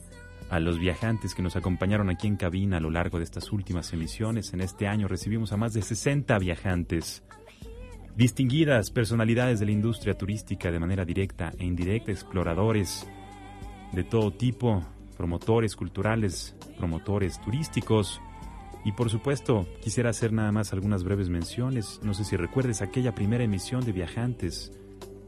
a 0.48 0.60
los 0.60 0.78
viajantes 0.78 1.34
que 1.34 1.42
nos 1.42 1.56
acompañaron 1.56 2.08
aquí 2.08 2.26
en 2.26 2.36
cabina 2.36 2.76
a 2.76 2.80
lo 2.80 2.90
largo 2.90 3.18
de 3.18 3.24
estas 3.24 3.52
últimas 3.52 3.92
emisiones. 3.92 4.52
En 4.52 4.60
este 4.60 4.86
año 4.86 5.08
recibimos 5.08 5.52
a 5.52 5.56
más 5.56 5.72
de 5.72 5.82
60 5.82 6.38
viajantes, 6.38 7.24
distinguidas 8.14 8.90
personalidades 8.90 9.60
de 9.60 9.66
la 9.66 9.72
industria 9.72 10.16
turística 10.16 10.70
de 10.70 10.78
manera 10.78 11.04
directa 11.04 11.52
e 11.58 11.64
indirecta, 11.64 12.12
exploradores 12.12 13.06
de 13.92 14.04
todo 14.04 14.32
tipo, 14.32 14.84
promotores 15.16 15.74
culturales, 15.74 16.54
promotores 16.78 17.40
turísticos. 17.40 18.20
Y 18.86 18.92
por 18.92 19.10
supuesto, 19.10 19.66
quisiera 19.82 20.10
hacer 20.10 20.32
nada 20.32 20.52
más 20.52 20.72
algunas 20.72 21.02
breves 21.02 21.28
menciones. 21.28 21.98
No 22.04 22.14
sé 22.14 22.22
si 22.22 22.36
recuerdes 22.36 22.82
aquella 22.82 23.16
primera 23.16 23.42
emisión 23.42 23.84
de 23.84 23.90
Viajantes 23.90 24.70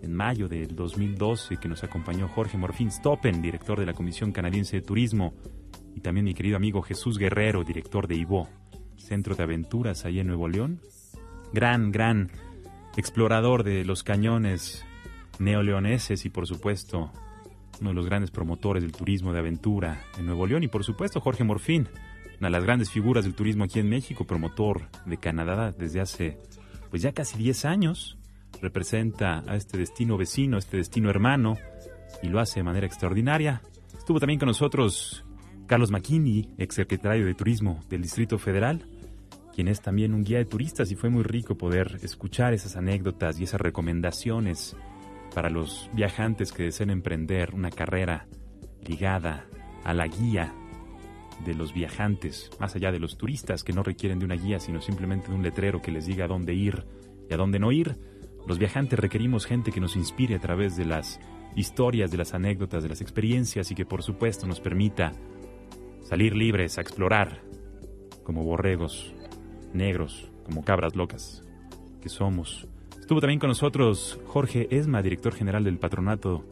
en 0.01 0.15
mayo 0.15 0.47
del 0.47 0.77
2012 0.77 1.57
que 1.57 1.69
nos 1.69 1.83
acompañó 1.83 2.29
Jorge 2.29 2.57
Morfín 2.57 2.93
Stoppen, 2.93 3.43
director 3.43 3.81
de 3.81 3.87
la 3.87 3.95
Comisión 3.95 4.31
Canadiense 4.31 4.77
de 4.77 4.83
Turismo, 4.83 5.35
y 5.97 6.01
también 6.01 6.27
mi 6.27 6.35
querido 6.35 6.57
amigo 6.57 6.83
Jesús 6.83 7.19
Guerrero, 7.19 7.65
director 7.65 8.07
de 8.07 8.15
IVO, 8.15 8.49
Centro 8.97 9.35
de 9.35 9.43
Aventuras 9.43 10.05
ahí 10.05 10.21
en 10.21 10.29
Nuevo 10.29 10.47
León. 10.47 10.81
Gran, 11.53 11.91
gran 11.91 12.31
explorador 12.97 13.65
de 13.65 13.85
los 13.85 14.05
cañones 14.05 14.85
neoleoneses 15.41 16.25
y 16.25 16.31
por 16.31 16.47
supuesto 16.47 17.11
uno 17.81 17.91
de 17.91 17.95
los 17.95 18.07
grandes 18.07 18.31
promotores 18.31 18.85
del 18.85 18.93
turismo 18.93 19.33
de 19.33 19.41
aventura 19.41 20.05
en 20.17 20.27
Nuevo 20.27 20.47
León 20.47 20.63
y 20.63 20.69
por 20.69 20.85
supuesto 20.85 21.21
Jorge 21.21 21.43
Morfín, 21.43 21.89
una 22.39 22.49
de 22.49 22.53
las 22.53 22.65
grandes 22.65 22.91
figuras 22.91 23.25
del 23.25 23.35
turismo 23.35 23.65
aquí 23.65 23.81
en 23.81 23.89
México, 23.89 24.25
promotor 24.25 24.89
de 25.07 25.17
Canadá 25.17 25.73
desde 25.73 26.01
hace 26.01 26.39
pues 26.91 27.03
ya 27.03 27.13
casi 27.13 27.37
10 27.37 27.65
años, 27.65 28.19
representa 28.63 29.43
a 29.47 29.57
este 29.57 29.77
destino 29.79 30.17
vecino, 30.17 30.57
este 30.57 30.77
destino 30.77 31.11
hermano 31.11 31.57
y 32.23 32.29
lo 32.29 32.41
hace 32.41 32.61
de 32.61 32.65
manera 32.65 32.87
extraordinaria. 32.87 33.63
Estuvo 33.97 34.21
también 34.21 34.39
con 34.39 34.47
nosotros 34.47 35.25
Carlos 35.67 35.91
ex 35.93 36.49
exsecretario 36.59 37.27
de 37.27 37.35
Turismo 37.35 37.81
del 37.91 38.03
Distrito 38.03 38.39
Federal, 38.39 38.87
quien 39.55 39.69
es 39.69 39.83
también 39.83 40.15
un 40.15 40.25
guía 40.25 40.39
de 40.39 40.45
turistas 40.45 40.91
y 40.91 40.95
fue 40.95 41.11
muy 41.11 41.25
rico 41.25 41.59
poder 41.59 41.99
escuchar 42.03 42.55
esas 42.55 42.77
anécdotas 42.77 43.39
y 43.39 43.45
esas 43.45 43.61
recomendaciones 43.61 44.77
para 45.35 45.51
los 45.51 45.91
viajantes 45.93 46.53
que 46.53 46.63
deseen 46.63 46.91
emprender 46.91 47.55
una 47.55 47.71
carrera 47.71 48.27
ligada 48.87 49.45
a 49.85 49.93
la 49.93 50.07
guía 50.07 50.55
de 51.45 51.55
los 51.55 51.73
viajantes, 51.73 52.51
más 52.59 52.75
allá 52.75 52.93
de 52.93 52.99
los 52.99 53.17
turistas 53.17 53.65
que 53.65 53.73
no 53.73 53.83
requieren 53.83 54.19
de 54.19 54.25
una 54.25 54.35
guía, 54.35 54.61
sino 54.61 54.81
simplemente 54.81 55.29
de 55.29 55.35
un 55.35 55.43
letrero 55.43 55.81
que 55.81 55.93
les 55.93 56.07
diga 56.07 56.25
a 56.25 56.29
dónde 56.29 56.55
ir 56.55 56.85
y 57.29 57.35
a 57.35 57.37
dónde 57.37 57.59
no 57.59 57.73
ir. 57.73 57.97
Los 58.47 58.59
viajantes 58.59 58.99
requerimos 58.99 59.47
gente 59.47 59.73
que 59.73 59.81
nos 59.81 59.97
inspire 59.97 60.37
a 60.37 60.41
través 60.41 60.77
de 60.77 60.85
las 60.85 61.21
historias, 61.55 62.11
de 62.11 62.19
las 62.19 62.35
anécdotas, 62.35 62.83
de 62.83 62.89
las 62.89 63.01
experiencias 63.01 63.71
y 63.71 63.75
que 63.75 63.85
por 63.85 64.03
supuesto 64.03 64.47
nos 64.47 64.61
permita 64.61 65.13
salir 66.03 66.35
libres 66.35 66.79
a 66.79 66.81
explorar 66.81 67.43
como 68.25 68.45
borregos 68.45 69.15
negros, 69.73 70.31
como 70.45 70.65
cabras 70.65 70.97
locas 70.97 71.43
que 72.01 72.09
somos 72.09 72.69
Estuvo 73.09 73.23
también 73.23 73.41
con 73.41 73.49
nosotros 73.49 74.21
Jorge 74.27 74.69
Esma, 74.71 75.01
director 75.01 75.33
general 75.33 75.65
del 75.65 75.79
Patronato 75.79 76.45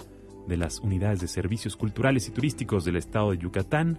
de 0.48 0.56
las 0.56 0.80
Unidades 0.80 1.20
de 1.20 1.28
Servicios 1.28 1.76
Culturales 1.76 2.28
y 2.28 2.30
Turísticos 2.30 2.86
del 2.86 2.96
Estado 2.96 3.32
de 3.32 3.36
Yucatán. 3.36 3.98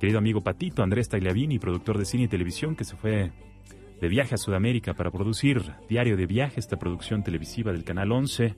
Querido 0.00 0.18
amigo 0.18 0.42
Patito, 0.42 0.82
Andrés 0.82 1.08
Tagliavini, 1.08 1.58
productor 1.58 1.96
de 1.96 2.04
cine 2.04 2.24
y 2.24 2.28
televisión, 2.28 2.76
que 2.76 2.84
se 2.84 2.96
fue 2.96 3.32
de 3.98 4.08
viaje 4.08 4.34
a 4.34 4.38
Sudamérica 4.38 4.92
para 4.92 5.10
producir 5.10 5.72
Diario 5.88 6.18
de 6.18 6.26
Viaje, 6.26 6.60
esta 6.60 6.76
producción 6.76 7.24
televisiva 7.24 7.72
del 7.72 7.82
Canal 7.82 8.12
11, 8.12 8.54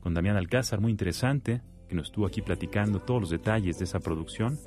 con 0.00 0.14
Damián 0.14 0.38
Alcázar, 0.38 0.80
muy 0.80 0.90
interesante, 0.90 1.60
que 1.90 1.94
nos 1.94 2.06
estuvo 2.06 2.24
aquí 2.26 2.40
platicando 2.40 3.00
todos 3.00 3.20
los 3.20 3.30
detalles 3.30 3.78
de 3.78 3.84
esa 3.84 4.00
producción. 4.00 4.58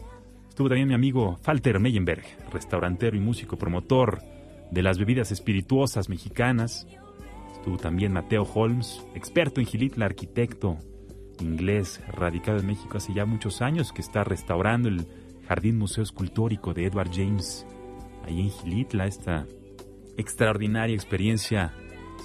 Estuvo 0.47 0.69
también 0.69 0.89
mi 0.89 0.93
amigo 0.93 1.37
Falter 1.41 1.79
Meyenberg, 1.79 2.23
restaurantero 2.53 3.17
y 3.17 3.19
músico 3.19 3.57
promotor 3.57 4.21
de 4.69 4.83
las 4.83 4.99
bebidas 4.99 5.31
espirituosas 5.31 6.07
mexicanas. 6.07 6.87
Estuvo 7.51 7.77
también 7.77 8.13
Mateo 8.13 8.43
Holmes, 8.43 9.03
experto 9.15 9.59
en 9.59 9.65
Gilitla, 9.65 10.05
arquitecto 10.05 10.77
inglés, 11.39 11.99
radicado 12.07 12.59
en 12.59 12.67
México 12.67 12.97
hace 12.97 13.11
ya 13.11 13.25
muchos 13.25 13.63
años, 13.63 13.91
que 13.91 14.01
está 14.01 14.23
restaurando 14.23 14.87
el 14.87 15.07
Jardín 15.47 15.77
Museo 15.77 16.03
Escultórico 16.03 16.73
de 16.73 16.85
Edward 16.85 17.11
James, 17.13 17.65
ahí 18.25 18.41
en 18.41 18.49
Gilitla, 18.49 19.05
esta 19.05 19.45
extraordinaria 20.17 20.95
experiencia 20.95 21.73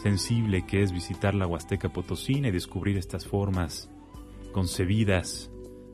sensible 0.02 0.64
que 0.66 0.82
es 0.82 0.92
visitar 0.92 1.34
la 1.34 1.46
Huasteca 1.46 1.90
Potosina 1.90 2.48
y 2.48 2.52
descubrir 2.52 2.96
estas 2.96 3.26
formas 3.26 3.90
concebidas 4.52 5.50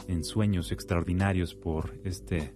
en 0.08 0.24
sueños 0.24 0.70
extraordinarios 0.72 1.54
por 1.54 1.98
este 2.04 2.54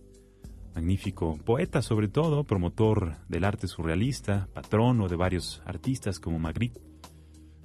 magnífico 0.74 1.36
poeta, 1.44 1.82
sobre 1.82 2.08
todo, 2.08 2.44
promotor 2.44 3.16
del 3.28 3.44
arte 3.44 3.66
surrealista, 3.66 4.48
patrono 4.52 5.08
de 5.08 5.16
varios 5.16 5.62
artistas 5.66 6.20
como 6.20 6.38
Magritte, 6.38 6.80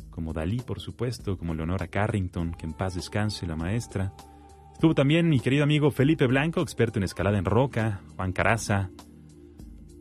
como 0.10 0.34
Dalí, 0.34 0.60
por 0.62 0.80
supuesto, 0.80 1.38
como 1.38 1.54
Leonora 1.54 1.88
Carrington, 1.88 2.54
que 2.54 2.66
en 2.66 2.74
paz 2.74 2.96
descanse 2.96 3.46
la 3.46 3.56
maestra. 3.56 4.14
Estuvo 4.76 4.94
también 4.94 5.30
mi 5.30 5.40
querido 5.40 5.64
amigo 5.64 5.90
Felipe 5.90 6.28
Blanco, 6.28 6.62
experto 6.62 7.00
en 7.00 7.04
escalada 7.04 7.38
en 7.38 7.46
roca, 7.46 8.02
Juan 8.18 8.34
Caraza, 8.34 8.90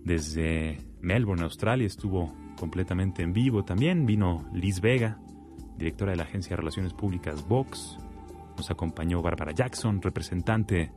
desde 0.03 0.79
Melbourne, 1.01 1.45
Australia, 1.45 1.87
estuvo 1.87 2.35
completamente 2.59 3.23
en 3.23 3.33
vivo. 3.33 3.65
También 3.65 4.05
vino 4.05 4.45
Liz 4.53 4.81
Vega, 4.81 5.21
directora 5.79 6.11
de 6.11 6.17
la 6.17 6.25
Agencia 6.25 6.51
de 6.51 6.57
Relaciones 6.57 6.93
Públicas 6.93 7.47
Vox. 7.47 7.97
Nos 8.57 8.69
acompañó 8.69 9.23
Bárbara 9.23 9.53
Jackson, 9.53 10.03
representante 10.03 10.91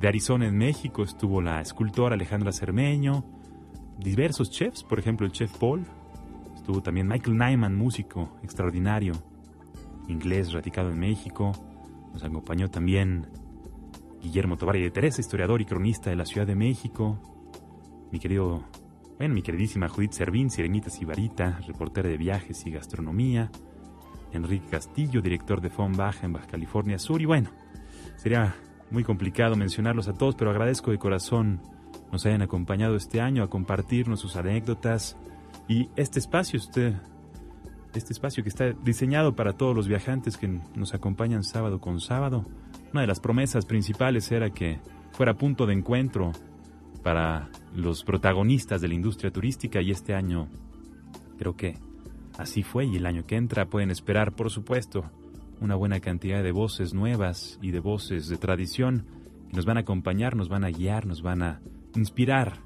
de 0.00 0.08
Arizona 0.08 0.48
en 0.48 0.58
México. 0.58 1.04
Estuvo 1.04 1.40
la 1.40 1.60
escultora 1.60 2.16
Alejandra 2.16 2.50
Cermeño. 2.50 3.24
Diversos 3.96 4.50
chefs, 4.50 4.82
por 4.82 4.98
ejemplo 4.98 5.24
el 5.24 5.32
chef 5.32 5.56
Paul. 5.56 5.86
Estuvo 6.56 6.82
también 6.82 7.06
Michael 7.06 7.38
Nyman, 7.38 7.76
músico 7.76 8.36
extraordinario, 8.42 9.12
inglés 10.08 10.52
radicado 10.52 10.90
en 10.90 10.98
México. 10.98 11.52
Nos 12.12 12.22
acompañó 12.24 12.70
también 12.70 13.26
Guillermo 14.22 14.56
Tobar 14.56 14.76
de 14.76 14.90
Teresa, 14.90 15.20
historiador 15.20 15.60
y 15.60 15.64
cronista 15.64 16.10
de 16.10 16.16
la 16.16 16.26
Ciudad 16.26 16.46
de 16.46 16.54
México. 16.54 17.18
Mi 18.10 18.18
querido 18.18 18.64
bueno, 19.20 19.34
mi 19.34 19.42
queridísima 19.42 19.86
Judith 19.86 20.12
Servín, 20.12 20.48
Sirenita 20.48 20.88
Sibarita, 20.88 21.60
reportera 21.66 22.08
de 22.08 22.16
viajes 22.16 22.64
y 22.64 22.70
gastronomía. 22.70 23.50
Enrique 24.32 24.66
Castillo, 24.70 25.20
director 25.20 25.60
de 25.60 25.68
FON 25.68 25.92
Baja 25.92 26.24
en 26.24 26.32
Baja 26.32 26.46
California 26.46 26.98
Sur. 26.98 27.20
Y 27.20 27.26
bueno, 27.26 27.50
sería 28.16 28.56
muy 28.90 29.04
complicado 29.04 29.56
mencionarlos 29.56 30.08
a 30.08 30.14
todos, 30.14 30.36
pero 30.36 30.50
agradezco 30.50 30.90
de 30.90 30.96
corazón 30.96 31.60
nos 32.10 32.24
hayan 32.24 32.40
acompañado 32.40 32.96
este 32.96 33.20
año 33.20 33.42
a 33.42 33.50
compartirnos 33.50 34.20
sus 34.20 34.36
anécdotas. 34.36 35.18
Y 35.68 35.90
este 35.96 36.18
espacio, 36.18 36.58
este, 36.58 36.96
este 37.94 38.12
espacio 38.12 38.42
que 38.42 38.48
está 38.48 38.72
diseñado 38.72 39.34
para 39.34 39.54
todos 39.54 39.74
los 39.74 39.88
viajantes 39.88 40.36
que 40.36 40.48
nos 40.74 40.94
acompañan 40.94 41.42
sábado 41.42 41.80
con 41.80 42.00
sábado. 42.00 42.46
Una 42.92 43.02
de 43.02 43.06
las 43.06 43.20
promesas 43.20 43.66
principales 43.66 44.30
era 44.30 44.50
que 44.50 44.78
fuera 45.12 45.34
punto 45.34 45.66
de 45.66 45.74
encuentro 45.74 46.32
para 47.02 47.48
los 47.74 48.04
protagonistas 48.04 48.80
de 48.80 48.88
la 48.88 48.94
industria 48.94 49.30
turística 49.30 49.80
y 49.80 49.90
este 49.90 50.14
año 50.14 50.48
creo 51.38 51.56
que 51.56 51.78
así 52.38 52.62
fue 52.62 52.86
y 52.86 52.96
el 52.96 53.06
año 53.06 53.24
que 53.26 53.36
entra 53.36 53.66
pueden 53.66 53.90
esperar, 53.90 54.34
por 54.34 54.50
supuesto, 54.50 55.10
una 55.60 55.74
buena 55.74 56.00
cantidad 56.00 56.42
de 56.42 56.52
voces 56.52 56.94
nuevas 56.94 57.58
y 57.62 57.70
de 57.70 57.80
voces 57.80 58.28
de 58.28 58.36
tradición 58.36 59.06
que 59.48 59.56
nos 59.56 59.66
van 59.66 59.76
a 59.76 59.80
acompañar, 59.80 60.36
nos 60.36 60.48
van 60.48 60.64
a 60.64 60.70
guiar, 60.70 61.06
nos 61.06 61.22
van 61.22 61.42
a 61.42 61.60
inspirar 61.94 62.58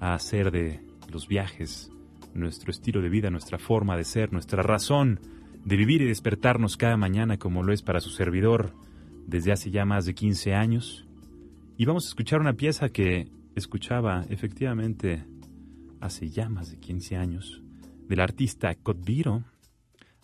a 0.00 0.14
hacer 0.14 0.50
de 0.50 0.80
los 1.10 1.28
viajes 1.28 1.90
nuestro 2.34 2.70
estilo 2.70 3.00
de 3.02 3.08
vida, 3.08 3.30
nuestra 3.30 3.58
forma 3.58 3.96
de 3.96 4.04
ser, 4.04 4.32
nuestra 4.32 4.62
razón 4.62 5.20
de 5.64 5.76
vivir 5.76 6.02
y 6.02 6.06
despertarnos 6.06 6.76
cada 6.76 6.96
mañana 6.96 7.38
como 7.38 7.62
lo 7.62 7.72
es 7.72 7.82
para 7.82 8.00
su 8.00 8.10
servidor 8.10 8.72
desde 9.26 9.52
hace 9.52 9.70
ya 9.70 9.84
más 9.84 10.06
de 10.06 10.14
15 10.14 10.54
años. 10.54 11.06
Y 11.76 11.84
vamos 11.84 12.06
a 12.06 12.08
escuchar 12.08 12.40
una 12.40 12.54
pieza 12.54 12.88
que 12.88 13.28
escuchaba 13.54 14.24
efectivamente 14.30 15.24
hace 16.00 16.30
ya 16.30 16.48
más 16.48 16.70
de 16.70 16.78
15 16.78 17.16
años 17.16 17.62
del 18.08 18.20
artista 18.20 18.74
Kotbiro, 18.74 19.44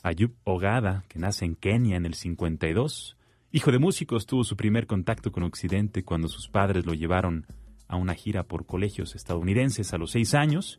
Ayub 0.02 0.32
Ogada, 0.44 1.04
que 1.08 1.18
nace 1.18 1.44
en 1.44 1.54
Kenia 1.54 1.96
en 1.96 2.06
el 2.06 2.14
52. 2.14 3.16
Hijo 3.52 3.70
de 3.70 3.78
músicos, 3.78 4.26
tuvo 4.26 4.42
su 4.42 4.56
primer 4.56 4.86
contacto 4.86 5.30
con 5.30 5.42
Occidente 5.42 6.02
cuando 6.02 6.28
sus 6.28 6.48
padres 6.48 6.86
lo 6.86 6.94
llevaron 6.94 7.46
a 7.86 7.96
una 7.96 8.14
gira 8.14 8.44
por 8.44 8.66
colegios 8.66 9.14
estadounidenses 9.14 9.92
a 9.92 9.98
los 9.98 10.10
seis 10.10 10.34
años. 10.34 10.78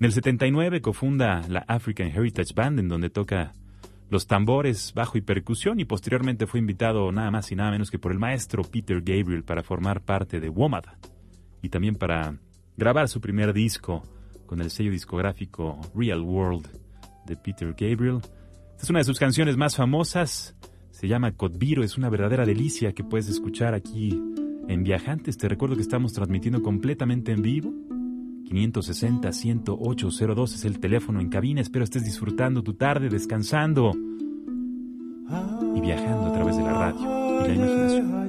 En 0.00 0.04
el 0.04 0.12
79 0.12 0.80
cofunda 0.80 1.42
la 1.48 1.64
African 1.66 2.06
Heritage 2.06 2.54
Band, 2.54 2.78
en 2.78 2.88
donde 2.88 3.10
toca 3.10 3.52
los 4.10 4.28
tambores, 4.28 4.92
bajo 4.94 5.18
y 5.18 5.22
percusión, 5.22 5.80
y 5.80 5.84
posteriormente 5.84 6.46
fue 6.46 6.60
invitado 6.60 7.10
nada 7.10 7.32
más 7.32 7.50
y 7.50 7.56
nada 7.56 7.72
menos 7.72 7.90
que 7.90 7.98
por 7.98 8.12
el 8.12 8.18
maestro 8.20 8.62
Peter 8.62 9.00
Gabriel 9.00 9.42
para 9.42 9.64
formar 9.64 10.02
parte 10.02 10.38
de 10.38 10.48
WOMAD, 10.48 10.84
y 11.62 11.68
también 11.68 11.96
para 11.96 12.36
grabar 12.76 13.08
su 13.08 13.20
primer 13.20 13.52
disco 13.52 14.04
con 14.46 14.60
el 14.60 14.70
sello 14.70 14.92
discográfico 14.92 15.80
Real 15.96 16.20
World 16.20 16.68
de 17.26 17.36
Peter 17.36 17.74
Gabriel. 17.76 18.20
Esta 18.70 18.84
es 18.84 18.90
una 18.90 19.00
de 19.00 19.04
sus 19.04 19.18
canciones 19.18 19.56
más 19.56 19.74
famosas, 19.74 20.54
se 20.92 21.08
llama 21.08 21.32
Codviro, 21.32 21.82
es 21.82 21.98
una 21.98 22.08
verdadera 22.08 22.46
delicia 22.46 22.92
que 22.92 23.02
puedes 23.02 23.28
escuchar 23.28 23.74
aquí 23.74 24.10
en 24.68 24.84
Viajantes. 24.84 25.36
Te 25.38 25.48
recuerdo 25.48 25.74
que 25.74 25.82
estamos 25.82 26.12
transmitiendo 26.12 26.62
completamente 26.62 27.32
en 27.32 27.42
vivo. 27.42 27.72
560-108-02 28.48 30.54
es 30.54 30.64
el 30.64 30.78
teléfono 30.78 31.20
en 31.20 31.28
cabina. 31.28 31.60
Espero 31.60 31.84
estés 31.84 32.04
disfrutando 32.04 32.62
tu 32.62 32.74
tarde, 32.74 33.08
descansando 33.08 33.92
y 35.74 35.80
viajando 35.80 36.26
a 36.26 36.32
través 36.32 36.56
de 36.56 36.62
la 36.62 36.72
radio 36.72 37.44
y 37.44 37.48
la 37.48 37.54
imaginación. 37.54 38.28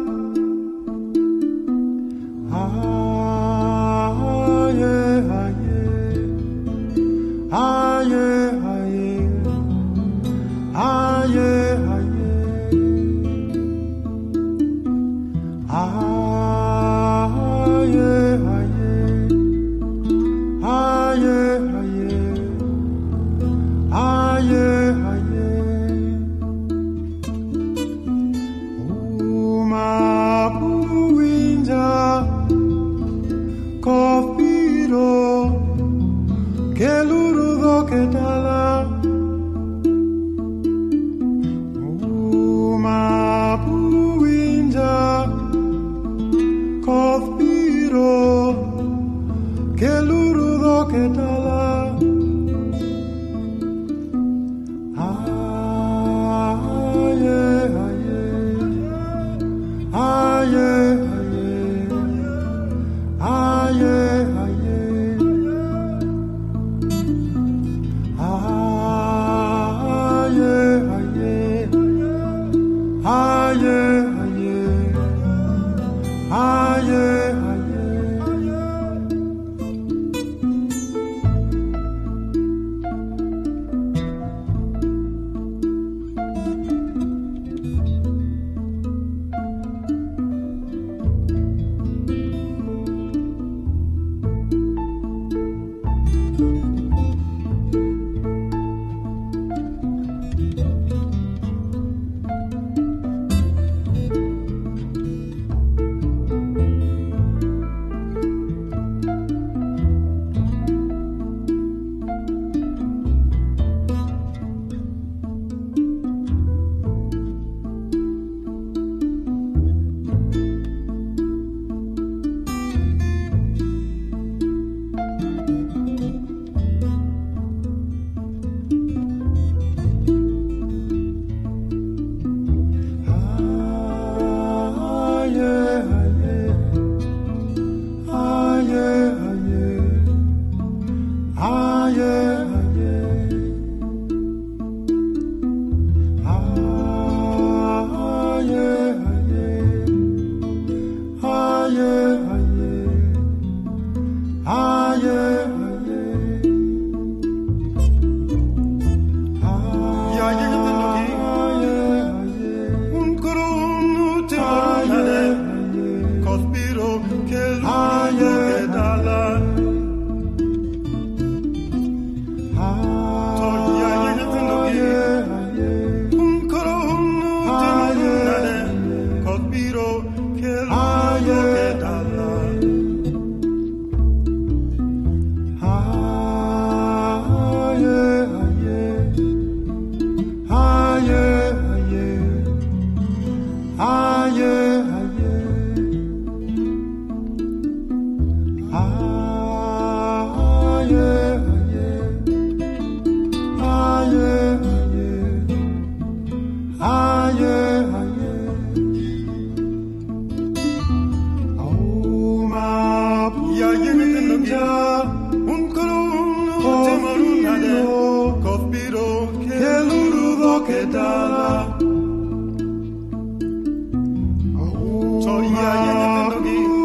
eluru 219.69 220.25
roketala 220.41 221.49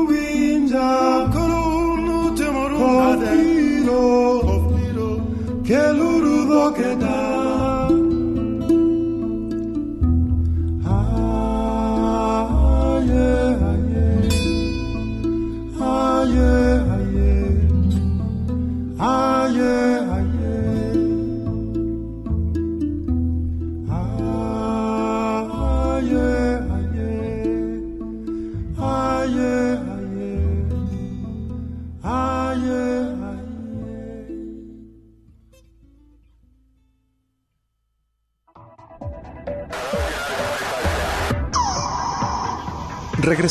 Ubinja 0.00 0.88
Kolunu 1.34 2.18
temuru 2.38 2.76
Kofiro 4.46 5.10
Keluru 5.68 6.34
roketala 6.50 7.05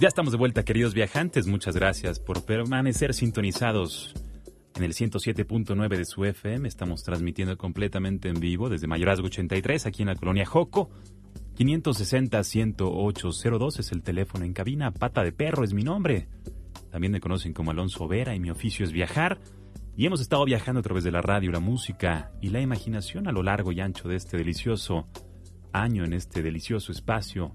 Ya 0.00 0.08
estamos 0.08 0.32
de 0.32 0.38
vuelta, 0.38 0.64
queridos 0.64 0.94
viajantes. 0.94 1.46
Muchas 1.46 1.76
gracias 1.76 2.18
por 2.20 2.46
permanecer 2.46 3.12
sintonizados 3.12 4.14
en 4.74 4.82
el 4.82 4.94
107.9 4.94 5.88
de 5.94 6.06
su 6.06 6.24
FM. 6.24 6.66
Estamos 6.66 7.02
transmitiendo 7.02 7.58
completamente 7.58 8.30
en 8.30 8.40
vivo 8.40 8.70
desde 8.70 8.86
Mayorazgo 8.86 9.26
83, 9.26 9.84
aquí 9.84 10.00
en 10.00 10.08
la 10.08 10.14
colonia 10.14 10.46
Joco. 10.46 10.88
560-10802 11.58 13.78
es 13.78 13.92
el 13.92 14.02
teléfono 14.02 14.46
en 14.46 14.54
cabina. 14.54 14.90
Pata 14.90 15.22
de 15.22 15.32
perro 15.32 15.64
es 15.64 15.74
mi 15.74 15.82
nombre. 15.82 16.28
También 16.90 17.12
me 17.12 17.20
conocen 17.20 17.52
como 17.52 17.70
Alonso 17.70 18.08
Vera 18.08 18.34
y 18.34 18.40
mi 18.40 18.50
oficio 18.50 18.86
es 18.86 18.92
viajar. 18.92 19.38
Y 19.98 20.06
hemos 20.06 20.22
estado 20.22 20.46
viajando 20.46 20.80
a 20.80 20.82
través 20.82 21.04
de 21.04 21.10
la 21.10 21.20
radio, 21.20 21.52
la 21.52 21.60
música 21.60 22.32
y 22.40 22.48
la 22.48 22.62
imaginación 22.62 23.28
a 23.28 23.32
lo 23.32 23.42
largo 23.42 23.70
y 23.70 23.80
ancho 23.80 24.08
de 24.08 24.16
este 24.16 24.38
delicioso 24.38 25.06
año, 25.74 26.06
en 26.06 26.14
este 26.14 26.42
delicioso 26.42 26.90
espacio 26.90 27.52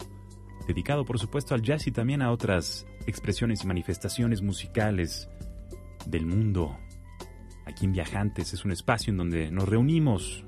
dedicado 0.67 1.05
por 1.05 1.19
supuesto 1.19 1.53
al 1.53 1.61
jazz 1.61 1.87
y 1.87 1.91
también 1.91 2.21
a 2.21 2.31
otras 2.31 2.85
expresiones 3.07 3.63
y 3.63 3.67
manifestaciones 3.67 4.41
musicales 4.41 5.29
del 6.05 6.25
mundo. 6.25 6.77
Aquí 7.65 7.85
en 7.85 7.93
Viajantes 7.93 8.53
es 8.53 8.65
un 8.65 8.71
espacio 8.71 9.11
en 9.11 9.17
donde 9.17 9.51
nos 9.51 9.67
reunimos 9.67 10.45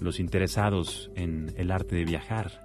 los 0.00 0.20
interesados 0.20 1.10
en 1.14 1.52
el 1.56 1.70
arte 1.70 1.96
de 1.96 2.04
viajar 2.04 2.64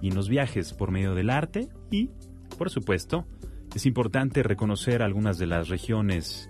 y 0.00 0.08
en 0.08 0.14
los 0.14 0.28
viajes 0.28 0.72
por 0.72 0.90
medio 0.90 1.14
del 1.14 1.30
arte 1.30 1.68
y, 1.90 2.10
por 2.58 2.70
supuesto, 2.70 3.26
es 3.74 3.84
importante 3.86 4.42
reconocer 4.42 5.02
algunas 5.02 5.38
de 5.38 5.46
las 5.46 5.68
regiones 5.68 6.48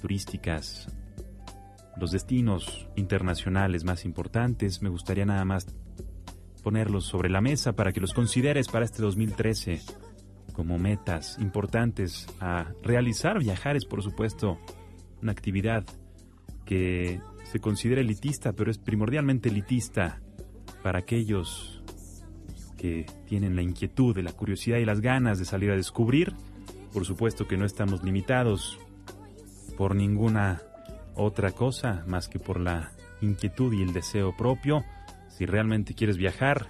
turísticas, 0.00 0.88
los 1.98 2.12
destinos 2.12 2.88
internacionales 2.96 3.84
más 3.84 4.04
importantes. 4.04 4.82
Me 4.82 4.88
gustaría 4.88 5.26
nada 5.26 5.44
más 5.44 5.66
ponerlos 6.62 7.04
sobre 7.04 7.28
la 7.28 7.40
mesa 7.40 7.72
para 7.72 7.92
que 7.92 8.00
los 8.00 8.12
consideres 8.12 8.68
para 8.68 8.84
este 8.84 9.02
2013 9.02 9.80
como 10.52 10.78
metas 10.78 11.38
importantes 11.40 12.26
a 12.40 12.72
realizar. 12.82 13.38
Viajar 13.38 13.76
es, 13.76 13.84
por 13.84 14.02
supuesto, 14.02 14.58
una 15.22 15.32
actividad 15.32 15.84
que 16.64 17.20
se 17.44 17.58
considera 17.58 18.00
elitista, 18.00 18.52
pero 18.52 18.70
es 18.70 18.78
primordialmente 18.78 19.48
elitista 19.48 20.20
para 20.82 21.00
aquellos 21.00 21.82
que 22.76 23.06
tienen 23.26 23.56
la 23.56 23.62
inquietud, 23.62 24.18
la 24.18 24.32
curiosidad 24.32 24.78
y 24.78 24.84
las 24.84 25.00
ganas 25.00 25.38
de 25.38 25.44
salir 25.44 25.70
a 25.70 25.76
descubrir. 25.76 26.34
Por 26.92 27.04
supuesto 27.04 27.46
que 27.46 27.56
no 27.56 27.64
estamos 27.64 28.02
limitados 28.02 28.78
por 29.76 29.94
ninguna 29.94 30.60
otra 31.14 31.52
cosa 31.52 32.04
más 32.06 32.28
que 32.28 32.38
por 32.38 32.60
la 32.60 32.92
inquietud 33.20 33.72
y 33.72 33.82
el 33.82 33.92
deseo 33.92 34.36
propio 34.36 34.84
si 35.42 35.46
realmente 35.46 35.94
quieres 35.94 36.18
viajar, 36.18 36.68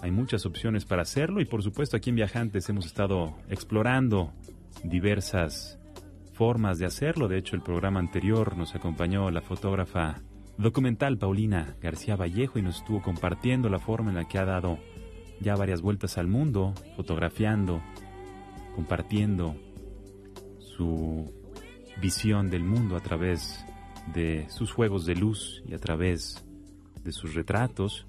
hay 0.00 0.12
muchas 0.12 0.46
opciones 0.46 0.84
para 0.84 1.02
hacerlo 1.02 1.40
y 1.40 1.44
por 1.44 1.64
supuesto 1.64 1.96
aquí 1.96 2.10
en 2.10 2.14
Viajantes 2.14 2.68
hemos 2.68 2.86
estado 2.86 3.36
explorando 3.48 4.32
diversas 4.84 5.76
formas 6.32 6.78
de 6.78 6.86
hacerlo. 6.86 7.26
De 7.26 7.36
hecho, 7.36 7.56
el 7.56 7.62
programa 7.62 7.98
anterior 7.98 8.56
nos 8.56 8.76
acompañó 8.76 9.28
la 9.32 9.40
fotógrafa 9.40 10.22
documental 10.56 11.18
Paulina 11.18 11.74
García 11.82 12.14
Vallejo 12.14 12.60
y 12.60 12.62
nos 12.62 12.76
estuvo 12.76 13.02
compartiendo 13.02 13.68
la 13.68 13.80
forma 13.80 14.10
en 14.10 14.18
la 14.18 14.28
que 14.28 14.38
ha 14.38 14.44
dado 14.44 14.78
ya 15.40 15.56
varias 15.56 15.82
vueltas 15.82 16.16
al 16.16 16.28
mundo, 16.28 16.74
fotografiando, 16.94 17.82
compartiendo 18.76 19.56
su 20.60 21.28
visión 22.00 22.50
del 22.50 22.62
mundo 22.62 22.94
a 22.94 23.00
través 23.00 23.66
de 24.14 24.48
sus 24.48 24.70
juegos 24.70 25.06
de 25.06 25.16
luz 25.16 25.60
y 25.66 25.74
a 25.74 25.78
través 25.78 26.46
de 27.02 27.12
sus 27.12 27.34
retratos. 27.34 28.06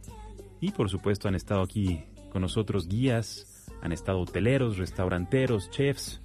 Y 0.60 0.72
por 0.72 0.90
supuesto 0.90 1.28
han 1.28 1.36
estado 1.36 1.62
aquí 1.62 2.04
con 2.32 2.42
nosotros 2.42 2.88
guías, 2.88 3.68
han 3.82 3.92
estado 3.92 4.22
hoteleros, 4.22 4.78
restauranteros, 4.78 5.70
chefs, 5.72 6.22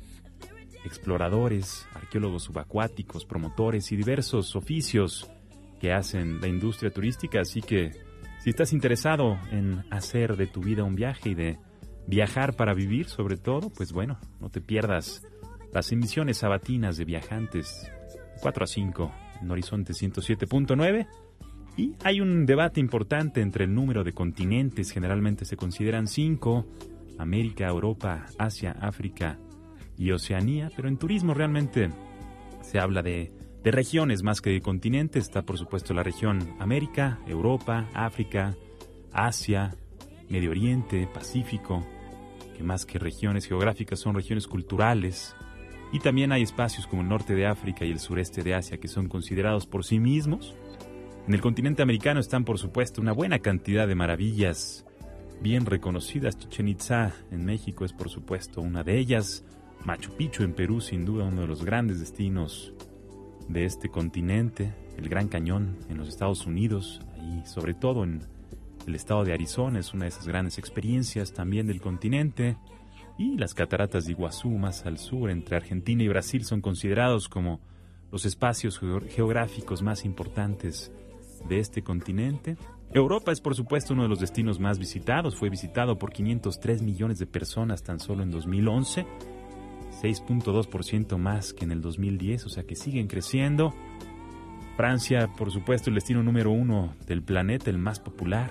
exploradores, 0.84 1.86
arqueólogos 1.94 2.44
subacuáticos, 2.44 3.24
promotores 3.24 3.90
y 3.92 3.96
diversos 3.96 4.54
oficios 4.54 5.28
que 5.80 5.92
hacen 5.92 6.40
la 6.40 6.48
industria 6.48 6.90
turística. 6.90 7.40
Así 7.40 7.60
que 7.60 7.92
si 8.42 8.50
estás 8.50 8.72
interesado 8.72 9.38
en 9.50 9.84
hacer 9.90 10.36
de 10.36 10.46
tu 10.46 10.60
vida 10.60 10.84
un 10.84 10.94
viaje 10.94 11.30
y 11.30 11.34
de 11.34 11.58
viajar 12.06 12.54
para 12.54 12.74
vivir 12.74 13.08
sobre 13.08 13.36
todo, 13.36 13.70
pues 13.70 13.92
bueno, 13.92 14.18
no 14.40 14.48
te 14.48 14.60
pierdas 14.60 15.26
las 15.72 15.90
emisiones 15.92 16.38
sabatinas 16.38 16.96
de 16.96 17.04
viajantes 17.04 17.90
4 18.40 18.64
a 18.64 18.66
5 18.66 19.12
en 19.42 19.50
Horizonte 19.50 19.92
107.9 19.92 21.06
y 21.76 21.94
hay 22.04 22.20
un 22.20 22.46
debate 22.46 22.80
importante 22.80 23.40
entre 23.40 23.64
el 23.64 23.74
número 23.74 24.02
de 24.02 24.12
continentes, 24.12 24.90
generalmente 24.90 25.44
se 25.44 25.56
consideran 25.56 26.06
cinco, 26.06 26.66
América, 27.18 27.68
Europa, 27.68 28.26
Asia, 28.38 28.76
África 28.80 29.38
y 29.98 30.10
Oceanía, 30.10 30.70
pero 30.74 30.88
en 30.88 30.96
turismo 30.96 31.34
realmente 31.34 31.90
se 32.62 32.78
habla 32.78 33.02
de, 33.02 33.32
de 33.62 33.70
regiones 33.70 34.22
más 34.22 34.40
que 34.40 34.50
de 34.50 34.60
continentes. 34.60 35.24
Está 35.24 35.42
por 35.42 35.58
supuesto 35.58 35.92
la 35.92 36.02
región 36.02 36.54
América, 36.58 37.20
Europa, 37.26 37.88
África, 37.94 38.54
Asia, 39.12 39.74
Medio 40.28 40.50
Oriente, 40.50 41.08
Pacífico, 41.12 41.86
que 42.56 42.62
más 42.62 42.86
que 42.86 42.98
regiones 42.98 43.46
geográficas 43.46 44.00
son 44.00 44.14
regiones 44.14 44.46
culturales. 44.46 45.36
Y 45.92 46.00
también 46.00 46.32
hay 46.32 46.42
espacios 46.42 46.86
como 46.86 47.02
el 47.02 47.08
norte 47.08 47.34
de 47.34 47.46
África 47.46 47.84
y 47.84 47.90
el 47.90 48.00
sureste 48.00 48.42
de 48.42 48.54
Asia 48.54 48.78
que 48.78 48.88
son 48.88 49.08
considerados 49.08 49.66
por 49.66 49.84
sí 49.84 49.98
mismos. 49.98 50.54
En 51.26 51.34
el 51.34 51.40
continente 51.40 51.82
americano 51.82 52.20
están 52.20 52.44
por 52.44 52.56
supuesto 52.56 53.00
una 53.00 53.10
buena 53.10 53.40
cantidad 53.40 53.88
de 53.88 53.96
maravillas 53.96 54.86
bien 55.40 55.66
reconocidas. 55.66 56.38
Chichen 56.38 56.68
Itza 56.68 57.14
en 57.32 57.44
México 57.44 57.84
es 57.84 57.92
por 57.92 58.08
supuesto 58.08 58.60
una 58.60 58.84
de 58.84 58.96
ellas. 58.96 59.44
Machu 59.84 60.12
Picchu 60.12 60.44
en 60.44 60.54
Perú 60.54 60.80
sin 60.80 61.04
duda 61.04 61.24
uno 61.24 61.40
de 61.40 61.48
los 61.48 61.64
grandes 61.64 61.98
destinos 61.98 62.72
de 63.48 63.64
este 63.64 63.88
continente. 63.88 64.72
El 64.96 65.08
Gran 65.08 65.26
Cañón 65.26 65.76
en 65.90 65.98
los 65.98 66.08
Estados 66.08 66.46
Unidos, 66.46 67.00
y 67.20 67.44
sobre 67.44 67.74
todo 67.74 68.04
en 68.04 68.22
el 68.86 68.94
estado 68.94 69.24
de 69.24 69.32
Arizona 69.32 69.80
es 69.80 69.92
una 69.94 70.04
de 70.04 70.10
esas 70.10 70.28
grandes 70.28 70.58
experiencias 70.58 71.32
también 71.32 71.66
del 71.66 71.80
continente. 71.80 72.56
Y 73.18 73.36
las 73.36 73.52
cataratas 73.52 74.04
de 74.04 74.12
Iguazú 74.12 74.50
más 74.50 74.86
al 74.86 74.98
sur 74.98 75.30
entre 75.30 75.56
Argentina 75.56 76.04
y 76.04 76.08
Brasil 76.08 76.44
son 76.44 76.60
considerados 76.60 77.28
como 77.28 77.58
los 78.12 78.24
espacios 78.26 78.78
geográficos 79.08 79.82
más 79.82 80.04
importantes 80.04 80.92
de 81.48 81.58
este 81.58 81.82
continente. 81.82 82.56
Europa 82.92 83.32
es 83.32 83.40
por 83.40 83.54
supuesto 83.54 83.94
uno 83.94 84.04
de 84.04 84.08
los 84.08 84.20
destinos 84.20 84.60
más 84.60 84.78
visitados, 84.78 85.36
fue 85.36 85.50
visitado 85.50 85.98
por 85.98 86.12
503 86.12 86.82
millones 86.82 87.18
de 87.18 87.26
personas 87.26 87.82
tan 87.82 88.00
solo 88.00 88.22
en 88.22 88.30
2011, 88.30 89.06
6.2% 90.02 91.18
más 91.18 91.52
que 91.52 91.64
en 91.64 91.72
el 91.72 91.80
2010, 91.80 92.46
o 92.46 92.48
sea 92.48 92.64
que 92.64 92.76
siguen 92.76 93.08
creciendo. 93.08 93.74
Francia, 94.76 95.32
por 95.36 95.50
supuesto, 95.50 95.90
el 95.90 95.94
destino 95.94 96.22
número 96.22 96.50
uno 96.50 96.94
del 97.06 97.22
planeta, 97.22 97.70
el 97.70 97.78
más 97.78 97.98
popular, 97.98 98.50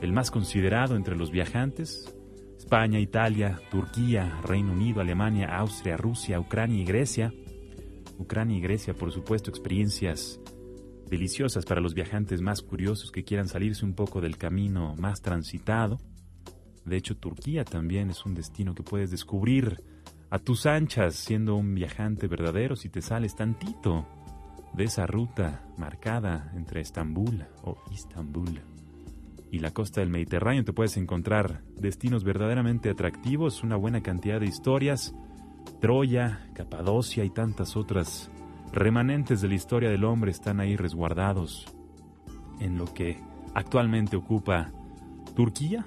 el 0.00 0.12
más 0.12 0.30
considerado 0.30 0.96
entre 0.96 1.16
los 1.16 1.30
viajantes. 1.30 2.12
España, 2.58 2.98
Italia, 3.00 3.60
Turquía, 3.70 4.40
Reino 4.44 4.72
Unido, 4.72 5.00
Alemania, 5.00 5.56
Austria, 5.56 5.96
Rusia, 5.96 6.40
Ucrania 6.40 6.80
y 6.80 6.84
Grecia. 6.84 7.32
Ucrania 8.18 8.56
y 8.56 8.60
Grecia, 8.60 8.94
por 8.94 9.12
supuesto, 9.12 9.50
experiencias 9.50 10.40
deliciosas 11.12 11.66
para 11.66 11.82
los 11.82 11.92
viajantes 11.92 12.40
más 12.40 12.62
curiosos 12.62 13.12
que 13.12 13.22
quieran 13.22 13.46
salirse 13.46 13.84
un 13.84 13.92
poco 13.92 14.22
del 14.22 14.38
camino 14.38 14.96
más 14.96 15.20
transitado. 15.20 15.98
De 16.86 16.96
hecho, 16.96 17.18
Turquía 17.18 17.66
también 17.66 18.08
es 18.08 18.24
un 18.24 18.34
destino 18.34 18.74
que 18.74 18.82
puedes 18.82 19.10
descubrir 19.10 19.82
a 20.30 20.38
tus 20.38 20.64
anchas 20.64 21.14
siendo 21.14 21.54
un 21.54 21.74
viajante 21.74 22.28
verdadero 22.28 22.76
si 22.76 22.88
te 22.88 23.02
sales 23.02 23.36
tantito 23.36 24.08
de 24.72 24.84
esa 24.84 25.06
ruta 25.06 25.66
marcada 25.76 26.50
entre 26.56 26.80
Estambul 26.80 27.44
o 27.62 27.76
Istambul 27.90 28.62
y 29.50 29.58
la 29.58 29.70
costa 29.70 30.00
del 30.00 30.08
Mediterráneo. 30.08 30.64
Te 30.64 30.72
puedes 30.72 30.96
encontrar 30.96 31.62
destinos 31.76 32.24
verdaderamente 32.24 32.88
atractivos, 32.88 33.62
una 33.62 33.76
buena 33.76 34.02
cantidad 34.02 34.40
de 34.40 34.46
historias, 34.46 35.14
Troya, 35.78 36.48
Capadocia 36.54 37.22
y 37.22 37.28
tantas 37.28 37.76
otras 37.76 38.30
remanentes 38.72 39.40
de 39.40 39.48
la 39.48 39.54
historia 39.54 39.90
del 39.90 40.04
hombre 40.04 40.30
están 40.30 40.60
ahí 40.60 40.76
resguardados 40.76 41.66
en 42.60 42.78
lo 42.78 42.92
que 42.92 43.18
actualmente 43.54 44.16
ocupa 44.16 44.70
Turquía. 45.34 45.84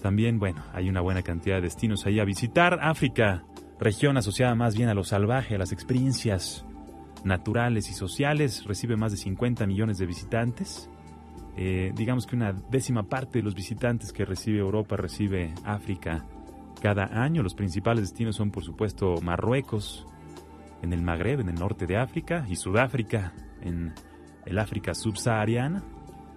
También, 0.00 0.38
bueno, 0.38 0.62
hay 0.72 0.88
una 0.88 1.00
buena 1.00 1.22
cantidad 1.22 1.56
de 1.56 1.62
destinos 1.62 2.06
ahí 2.06 2.20
a 2.20 2.24
visitar. 2.24 2.78
África, 2.82 3.44
región 3.78 4.16
asociada 4.16 4.54
más 4.54 4.76
bien 4.76 4.88
a 4.88 4.94
lo 4.94 5.04
salvaje, 5.04 5.54
a 5.54 5.58
las 5.58 5.72
experiencias 5.72 6.64
naturales 7.24 7.88
y 7.88 7.94
sociales, 7.94 8.64
recibe 8.64 8.96
más 8.96 9.12
de 9.12 9.18
50 9.18 9.66
millones 9.66 9.98
de 9.98 10.06
visitantes. 10.06 10.90
Eh, 11.56 11.92
digamos 11.94 12.26
que 12.26 12.34
una 12.34 12.52
décima 12.52 13.04
parte 13.04 13.38
de 13.38 13.44
los 13.44 13.54
visitantes 13.54 14.12
que 14.12 14.24
recibe 14.24 14.58
Europa 14.58 14.96
recibe 14.96 15.54
África 15.64 16.24
cada 16.80 17.04
año. 17.22 17.42
Los 17.42 17.54
principales 17.54 18.02
destinos 18.02 18.36
son, 18.36 18.50
por 18.50 18.64
supuesto, 18.64 19.20
Marruecos, 19.22 20.06
en 20.82 20.92
el 20.92 21.02
Magreb, 21.02 21.40
en 21.40 21.48
el 21.48 21.54
norte 21.54 21.86
de 21.86 21.96
África, 21.96 22.44
y 22.48 22.56
Sudáfrica, 22.56 23.32
en 23.62 23.92
el 24.44 24.58
África 24.58 24.94
subsahariana. 24.94 25.82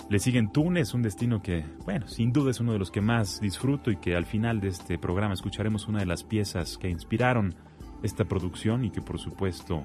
Le 0.10 0.20
siguen 0.20 0.52
Túnez, 0.52 0.94
un 0.94 1.02
destino 1.02 1.42
que, 1.42 1.66
bueno, 1.84 2.08
sin 2.08 2.32
duda 2.32 2.52
es 2.52 2.60
uno 2.60 2.74
de 2.74 2.80
los 2.80 2.92
que 2.92 3.02
más 3.02 3.42
disfruto 3.42 3.90
y 3.90 3.98
que 3.98 4.16
al 4.16 4.26
final 4.26 4.62
de 4.62 4.68
este 4.68 5.00
programa 5.00 5.34
escucharemos 5.34 5.88
una 5.88 6.00
de 6.00 6.06
las 6.06 6.24
piezas 6.24 6.78
que 6.78 6.90
inspiraron 6.90 7.56
esta 8.04 8.26
producción 8.26 8.86
y 8.86 8.92
que 8.92 9.02
por 9.02 9.20
supuesto 9.20 9.84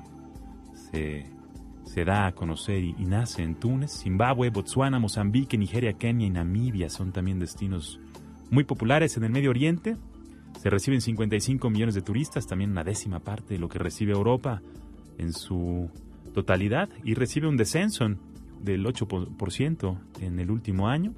se, 0.75 1.25
da 2.05 2.27
a 2.27 2.33
conocer 2.33 2.85
y, 2.85 2.95
y 2.99 3.07
nace 3.07 3.43
en 3.43 3.55
Túnez. 3.55 3.93
Zimbabue, 4.03 4.51
Botswana, 4.51 4.99
Mozambique, 4.99 5.57
Nigeria, 5.57 5.95
Kenia 5.95 6.27
y 6.27 6.31
Namibia 6.31 6.91
son 6.91 7.13
también 7.13 7.39
destinos 7.39 7.99
muy 8.51 8.65
populares 8.65 9.17
en 9.17 9.25
el 9.25 9.31
Medio 9.31 9.51
Oriente. 9.51 9.97
Se 10.59 10.71
reciben 10.71 11.01
55 11.01 11.71
millones 11.71 11.95
de 11.95 12.03
turistas, 12.03 12.47
también 12.47 12.71
una 12.71 12.85
décima 12.85 13.21
parte 13.21 13.55
de 13.55 13.61
lo 13.61 13.69
que 13.69 13.79
recibe 13.79 14.13
Europa 14.13 14.63
en 15.19 15.33
su 15.33 15.91
totalidad, 16.35 16.89
y 17.05 17.15
recibe 17.15 17.49
un 17.49 17.57
descenso 17.57 18.07
del 18.63 18.85
8% 18.85 19.99
en 20.21 20.39
el 20.39 20.51
último 20.51 20.89
año, 20.89 21.15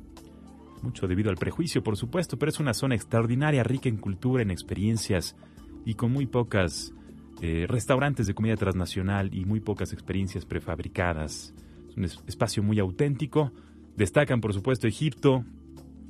mucho 0.83 1.07
debido 1.07 1.31
al 1.31 1.37
prejuicio, 1.37 1.83
por 1.83 1.97
supuesto, 1.97 2.39
pero 2.39 2.51
es 2.51 2.61
una 2.61 2.75
zona 2.75 2.95
extraordinaria, 2.95 3.63
rica 3.63 3.89
en 3.89 3.97
cultura, 3.97 4.43
en 4.43 4.51
experiencias 4.51 5.37
y 5.85 5.95
con 5.95 6.13
muy 6.13 6.27
pocas 6.27 6.93
eh, 7.41 7.67
restaurantes 7.69 8.27
de 8.27 8.35
comida 8.35 8.57
transnacional 8.57 9.35
y 9.35 9.45
muy 9.45 9.61
pocas 9.61 9.93
experiencias 9.93 10.45
prefabricadas. 10.45 11.55
Es 11.91 11.97
un 11.97 12.05
espacio 12.27 12.63
muy 12.63 12.79
auténtico. 12.79 13.53
Destacan, 13.97 14.41
por 14.41 14.55
supuesto, 14.55 14.87
Egipto, 14.87 15.45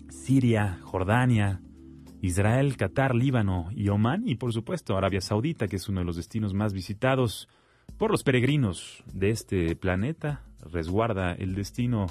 Siria, 0.08 0.78
Jordania, 0.82 1.60
Israel, 2.22 2.76
Qatar, 2.76 3.16
Líbano 3.16 3.68
y 3.72 3.88
Omán 3.88 4.22
y 4.26 4.36
por 4.36 4.52
supuesto 4.52 4.96
Arabia 4.96 5.20
Saudita, 5.20 5.66
que 5.66 5.76
es 5.76 5.88
uno 5.88 6.00
de 6.00 6.06
los 6.06 6.16
destinos 6.16 6.54
más 6.54 6.72
visitados 6.72 7.48
por 7.98 8.12
los 8.12 8.22
peregrinos 8.22 9.02
de 9.12 9.30
este 9.30 9.74
planeta, 9.74 10.42
resguarda 10.70 11.32
el 11.32 11.56
destino 11.56 12.06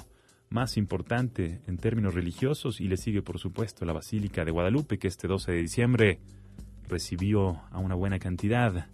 más 0.50 0.76
importante 0.76 1.62
en 1.66 1.78
términos 1.78 2.12
religiosos 2.12 2.78
y 2.82 2.88
le 2.88 2.98
sigue 2.98 3.22
por 3.22 3.38
supuesto 3.38 3.86
la 3.86 3.94
Basílica 3.94 4.44
de 4.44 4.50
Guadalupe, 4.50 4.98
que 4.98 5.08
este 5.08 5.26
12 5.26 5.50
de 5.50 5.62
diciembre 5.62 6.18
recibió 6.88 7.62
a 7.70 7.78
una 7.78 7.94
buena 7.94 8.18
cantidad 8.18 8.88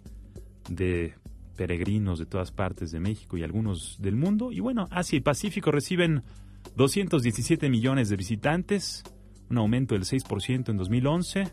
de 0.69 1.15
peregrinos 1.57 2.19
de 2.19 2.27
todas 2.27 2.51
partes 2.51 2.91
de 2.91 3.01
México 3.01 3.37
y 3.37 3.43
algunos 3.43 4.01
del 4.01 4.15
mundo. 4.15 4.53
Y 4.53 4.61
bueno, 4.61 4.87
Asia 4.89 5.17
y 5.17 5.19
Pacífico 5.19 5.69
reciben 5.69 6.23
217 6.77 7.69
millones 7.69 8.07
de 8.07 8.15
visitantes, 8.15 9.03
un 9.49 9.57
aumento 9.57 9.95
del 9.95 10.03
6% 10.03 10.69
en 10.69 10.77
2011. 10.77 11.47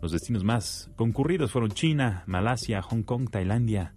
Los 0.00 0.12
destinos 0.12 0.44
más 0.44 0.90
concurridos 0.96 1.50
fueron 1.50 1.70
China, 1.70 2.24
Malasia, 2.26 2.82
Hong 2.82 3.02
Kong, 3.02 3.30
Tailandia, 3.30 3.94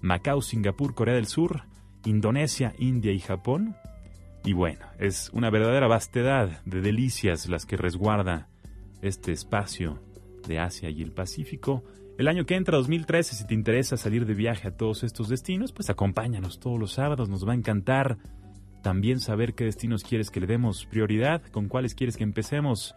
Macao, 0.00 0.40
Singapur, 0.40 0.94
Corea 0.94 1.14
del 1.14 1.26
Sur, 1.26 1.64
Indonesia, 2.04 2.74
India 2.78 3.12
y 3.12 3.20
Japón. 3.20 3.76
Y 4.44 4.52
bueno, 4.52 4.86
es 4.98 5.30
una 5.32 5.50
verdadera 5.50 5.88
vastedad 5.88 6.62
de 6.64 6.80
delicias 6.80 7.48
las 7.48 7.66
que 7.66 7.76
resguarda 7.76 8.48
este 9.02 9.32
espacio 9.32 10.00
de 10.46 10.58
Asia 10.58 10.90
y 10.90 11.02
el 11.02 11.12
Pacífico. 11.12 11.84
El 12.18 12.28
año 12.28 12.46
que 12.46 12.56
entra, 12.56 12.76
2013, 12.76 13.36
si 13.36 13.46
te 13.46 13.54
interesa 13.54 13.96
salir 13.96 14.26
de 14.26 14.34
viaje 14.34 14.68
a 14.68 14.76
todos 14.76 15.04
estos 15.04 15.28
destinos, 15.28 15.72
pues 15.72 15.90
acompáñanos 15.90 16.58
todos 16.58 16.78
los 16.78 16.92
sábados, 16.92 17.28
nos 17.28 17.46
va 17.46 17.52
a 17.52 17.56
encantar 17.56 18.18
también 18.88 19.20
saber 19.20 19.52
qué 19.52 19.64
destinos 19.64 20.02
quieres 20.02 20.30
que 20.30 20.40
le 20.40 20.46
demos 20.46 20.86
prioridad, 20.86 21.42
con 21.42 21.68
cuáles 21.68 21.94
quieres 21.94 22.16
que 22.16 22.24
empecemos 22.24 22.94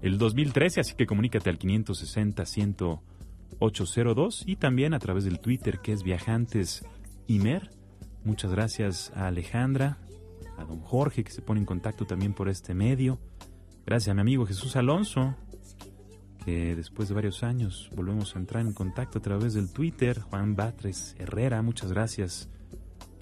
el 0.00 0.16
2013, 0.16 0.80
así 0.80 0.94
que 0.94 1.04
comunícate 1.04 1.50
al 1.50 1.58
560 1.58 2.46
10802 2.46 4.44
y 4.46 4.56
también 4.56 4.94
a 4.94 4.98
través 4.98 5.26
del 5.26 5.40
Twitter 5.40 5.80
que 5.80 5.92
es 5.92 6.02
Viajantes 6.02 6.82
Imer. 7.26 7.70
Muchas 8.24 8.52
gracias 8.52 9.12
a 9.14 9.26
Alejandra, 9.26 9.98
a 10.56 10.64
don 10.64 10.80
Jorge 10.80 11.24
que 11.24 11.30
se 11.30 11.42
pone 11.42 11.60
en 11.60 11.66
contacto 11.66 12.06
también 12.06 12.32
por 12.32 12.48
este 12.48 12.72
medio. 12.72 13.18
Gracias 13.84 14.12
a 14.12 14.14
mi 14.14 14.22
amigo 14.22 14.46
Jesús 14.46 14.76
Alonso, 14.76 15.34
que 16.42 16.74
después 16.74 17.10
de 17.10 17.16
varios 17.16 17.42
años 17.42 17.90
volvemos 17.94 18.34
a 18.34 18.38
entrar 18.38 18.64
en 18.64 18.72
contacto 18.72 19.18
a 19.18 19.20
través 19.20 19.52
del 19.52 19.70
Twitter. 19.70 20.22
Juan 20.22 20.56
Batres 20.56 21.14
Herrera, 21.18 21.60
muchas 21.60 21.92
gracias 21.92 22.48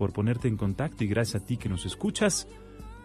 por 0.03 0.13
ponerte 0.13 0.49
en 0.49 0.57
contacto 0.57 1.05
y 1.05 1.07
gracias 1.07 1.41
a 1.41 1.47
ti 1.47 1.57
que 1.57 1.69
nos 1.69 1.87
escuchas. 1.87 2.49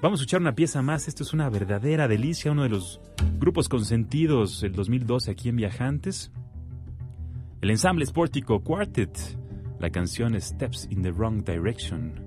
Vamos 0.02 0.20
a 0.20 0.22
escuchar 0.24 0.42
una 0.42 0.56
pieza 0.56 0.82
más. 0.82 1.08
Esto 1.08 1.22
es 1.22 1.32
una 1.32 1.48
verdadera 1.48 2.08
delicia, 2.08 2.52
uno 2.52 2.64
de 2.64 2.70
los 2.70 3.00
grupos 3.38 3.70
consentidos 3.70 4.62
del 4.62 4.72
2012 4.72 5.30
aquí 5.30 5.50
en 5.50 5.58
Viajantes. 5.58 6.32
El 7.62 7.70
ensamble 7.70 8.04
Sportico 8.04 8.64
Quartet. 8.64 9.16
La 9.80 9.92
canción 9.92 10.42
Steps 10.42 10.88
in 10.90 11.04
the 11.04 11.12
Wrong 11.12 11.44
Direction. 11.46 12.20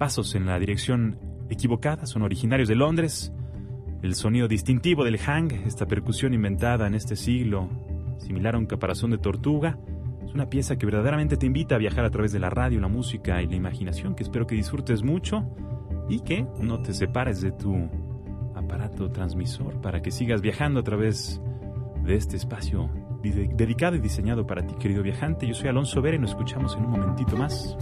Pasos 0.00 0.34
en 0.34 0.46
la 0.46 0.58
dirección 0.58 1.20
equivocada 1.48 2.06
son 2.06 2.22
originarios 2.22 2.68
de 2.68 2.74
Londres. 2.74 3.32
El 4.02 4.16
sonido 4.16 4.48
distintivo 4.48 5.04
del 5.04 5.20
hang, 5.20 5.52
esta 5.64 5.86
percusión 5.86 6.34
inventada 6.34 6.88
en 6.88 6.96
este 6.96 7.14
siglo, 7.14 7.70
similar 8.18 8.56
a 8.56 8.58
un 8.58 8.66
caparazón 8.66 9.12
de 9.12 9.18
tortuga, 9.18 9.78
Es 10.30 10.34
una 10.34 10.48
pieza 10.48 10.78
que 10.78 10.86
verdaderamente 10.86 11.36
te 11.36 11.46
invita 11.46 11.74
a 11.74 11.78
viajar 11.78 12.04
a 12.04 12.10
través 12.10 12.30
de 12.30 12.38
la 12.38 12.50
radio, 12.50 12.78
la 12.78 12.86
música 12.86 13.42
y 13.42 13.48
la 13.48 13.56
imaginación, 13.56 14.14
que 14.14 14.22
espero 14.22 14.46
que 14.46 14.54
disfrutes 14.54 15.02
mucho 15.02 15.44
y 16.08 16.20
que 16.20 16.46
no 16.60 16.80
te 16.80 16.94
separes 16.94 17.40
de 17.40 17.50
tu 17.50 17.74
aparato 18.54 19.10
transmisor 19.10 19.80
para 19.80 20.02
que 20.02 20.12
sigas 20.12 20.40
viajando 20.40 20.78
a 20.78 20.82
través 20.84 21.42
de 22.04 22.14
este 22.14 22.36
espacio 22.36 22.88
dedicado 23.24 23.96
y 23.96 23.98
diseñado 23.98 24.46
para 24.46 24.64
ti, 24.64 24.76
querido 24.76 25.02
viajante. 25.02 25.48
Yo 25.48 25.54
soy 25.54 25.68
Alonso 25.68 26.00
Vera 26.00 26.14
y 26.14 26.20
nos 26.20 26.30
escuchamos 26.30 26.76
en 26.76 26.84
un 26.84 26.92
momentito 26.92 27.36
más. 27.36 27.76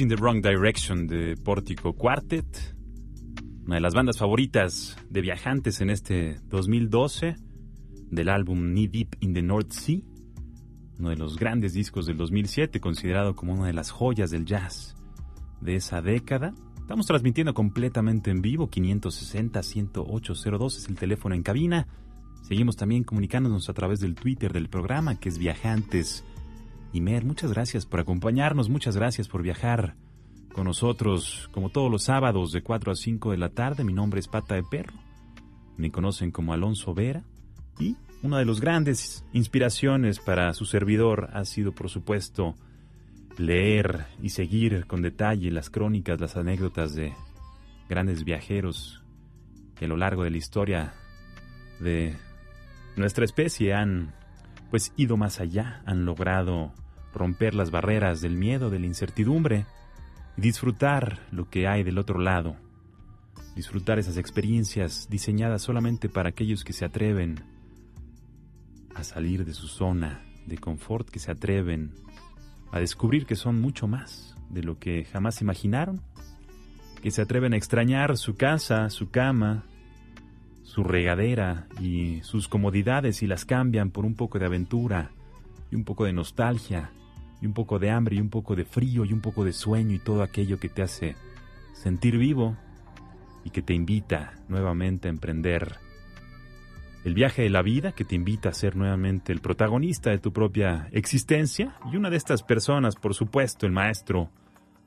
In 0.00 0.08
the 0.08 0.16
Wrong 0.16 0.42
Direction 0.42 1.06
de 1.06 1.36
Portico 1.36 1.92
Quartet, 1.92 2.74
una 3.64 3.76
de 3.76 3.80
las 3.80 3.94
bandas 3.94 4.18
favoritas 4.18 4.96
de 5.08 5.20
viajantes 5.20 5.80
en 5.80 5.90
este 5.90 6.40
2012, 6.48 7.36
del 8.10 8.28
álbum 8.28 8.72
Knee 8.72 8.88
Deep 8.88 9.16
in 9.20 9.34
the 9.34 9.42
North 9.42 9.70
Sea, 9.70 10.00
uno 10.98 11.10
de 11.10 11.16
los 11.16 11.38
grandes 11.38 11.74
discos 11.74 12.06
del 12.06 12.16
2007, 12.16 12.80
considerado 12.80 13.36
como 13.36 13.52
una 13.52 13.68
de 13.68 13.72
las 13.72 13.92
joyas 13.92 14.32
del 14.32 14.46
jazz 14.46 14.96
de 15.60 15.76
esa 15.76 16.02
década. 16.02 16.54
Estamos 16.80 17.06
transmitiendo 17.06 17.54
completamente 17.54 18.32
en 18.32 18.42
vivo, 18.42 18.68
560-10802 18.68 20.66
es 20.76 20.88
el 20.88 20.96
teléfono 20.96 21.36
en 21.36 21.44
cabina. 21.44 21.86
Seguimos 22.42 22.76
también 22.76 23.04
comunicándonos 23.04 23.68
a 23.68 23.74
través 23.74 24.00
del 24.00 24.16
Twitter 24.16 24.52
del 24.52 24.68
programa, 24.68 25.20
que 25.20 25.28
es 25.28 25.38
Viajantes 25.38 26.24
Imer, 26.94 27.24
muchas 27.24 27.52
gracias 27.52 27.86
por 27.86 27.98
acompañarnos, 27.98 28.68
muchas 28.68 28.96
gracias 28.96 29.26
por 29.26 29.42
viajar 29.42 29.96
con 30.52 30.66
nosotros 30.66 31.50
como 31.50 31.68
todos 31.68 31.90
los 31.90 32.04
sábados 32.04 32.52
de 32.52 32.62
4 32.62 32.92
a 32.92 32.94
5 32.94 33.32
de 33.32 33.36
la 33.36 33.48
tarde. 33.48 33.82
Mi 33.82 33.92
nombre 33.92 34.20
es 34.20 34.28
Pata 34.28 34.54
de 34.54 34.62
Perro, 34.62 34.94
me 35.76 35.90
conocen 35.90 36.30
como 36.30 36.52
Alonso 36.52 36.94
Vera 36.94 37.24
y 37.80 37.96
una 38.22 38.38
de 38.38 38.44
las 38.44 38.60
grandes 38.60 39.24
inspiraciones 39.32 40.20
para 40.20 40.54
su 40.54 40.66
servidor 40.66 41.30
ha 41.32 41.44
sido 41.44 41.72
por 41.72 41.90
supuesto 41.90 42.54
leer 43.38 44.06
y 44.22 44.28
seguir 44.28 44.86
con 44.86 45.02
detalle 45.02 45.50
las 45.50 45.70
crónicas, 45.70 46.20
las 46.20 46.36
anécdotas 46.36 46.94
de 46.94 47.12
grandes 47.88 48.22
viajeros 48.22 49.02
que 49.74 49.86
a 49.86 49.88
lo 49.88 49.96
largo 49.96 50.22
de 50.22 50.30
la 50.30 50.36
historia 50.36 50.94
de 51.80 52.14
nuestra 52.94 53.24
especie 53.24 53.74
han 53.74 54.14
pues 54.70 54.92
ido 54.96 55.16
más 55.16 55.40
allá, 55.40 55.82
han 55.86 56.04
logrado 56.04 56.72
romper 57.14 57.54
las 57.54 57.70
barreras 57.70 58.20
del 58.20 58.36
miedo, 58.36 58.70
de 58.70 58.78
la 58.78 58.86
incertidumbre 58.86 59.66
y 60.36 60.40
disfrutar 60.40 61.20
lo 61.30 61.48
que 61.48 61.66
hay 61.66 61.82
del 61.82 61.98
otro 61.98 62.18
lado. 62.18 62.56
Disfrutar 63.54 63.98
esas 63.98 64.16
experiencias 64.16 65.08
diseñadas 65.08 65.62
solamente 65.62 66.08
para 66.08 66.30
aquellos 66.30 66.64
que 66.64 66.72
se 66.72 66.84
atreven 66.84 67.44
a 68.94 69.04
salir 69.04 69.44
de 69.44 69.54
su 69.54 69.68
zona 69.68 70.24
de 70.46 70.58
confort, 70.58 71.08
que 71.08 71.18
se 71.18 71.30
atreven 71.30 71.92
a 72.72 72.80
descubrir 72.80 73.26
que 73.26 73.36
son 73.36 73.60
mucho 73.60 73.86
más 73.86 74.36
de 74.50 74.62
lo 74.62 74.78
que 74.78 75.04
jamás 75.04 75.40
imaginaron, 75.40 76.00
que 77.00 77.10
se 77.10 77.22
atreven 77.22 77.54
a 77.54 77.56
extrañar 77.56 78.16
su 78.16 78.36
casa, 78.36 78.90
su 78.90 79.10
cama, 79.10 79.64
su 80.62 80.82
regadera 80.82 81.68
y 81.80 82.20
sus 82.22 82.48
comodidades 82.48 83.22
y 83.22 83.26
las 83.26 83.44
cambian 83.44 83.90
por 83.90 84.04
un 84.04 84.14
poco 84.14 84.38
de 84.38 84.46
aventura 84.46 85.10
y 85.70 85.76
un 85.76 85.84
poco 85.84 86.04
de 86.04 86.12
nostalgia 86.12 86.90
y 87.44 87.46
un 87.46 87.52
poco 87.52 87.78
de 87.78 87.90
hambre 87.90 88.16
y 88.16 88.20
un 88.20 88.30
poco 88.30 88.56
de 88.56 88.64
frío 88.64 89.04
y 89.04 89.12
un 89.12 89.20
poco 89.20 89.44
de 89.44 89.52
sueño 89.52 89.94
y 89.94 89.98
todo 89.98 90.22
aquello 90.22 90.58
que 90.58 90.70
te 90.70 90.80
hace 90.80 91.14
sentir 91.74 92.16
vivo 92.16 92.56
y 93.44 93.50
que 93.50 93.60
te 93.60 93.74
invita 93.74 94.32
nuevamente 94.48 95.08
a 95.08 95.10
emprender 95.10 95.76
el 97.04 97.12
viaje 97.12 97.42
de 97.42 97.50
la 97.50 97.60
vida, 97.60 97.92
que 97.92 98.06
te 98.06 98.14
invita 98.14 98.48
a 98.48 98.54
ser 98.54 98.76
nuevamente 98.76 99.30
el 99.30 99.42
protagonista 99.42 100.08
de 100.08 100.18
tu 100.18 100.32
propia 100.32 100.88
existencia. 100.92 101.76
Y 101.92 101.96
una 101.96 102.08
de 102.08 102.16
estas 102.16 102.42
personas, 102.42 102.96
por 102.96 103.12
supuesto, 103.12 103.66
el 103.66 103.72
maestro 103.72 104.30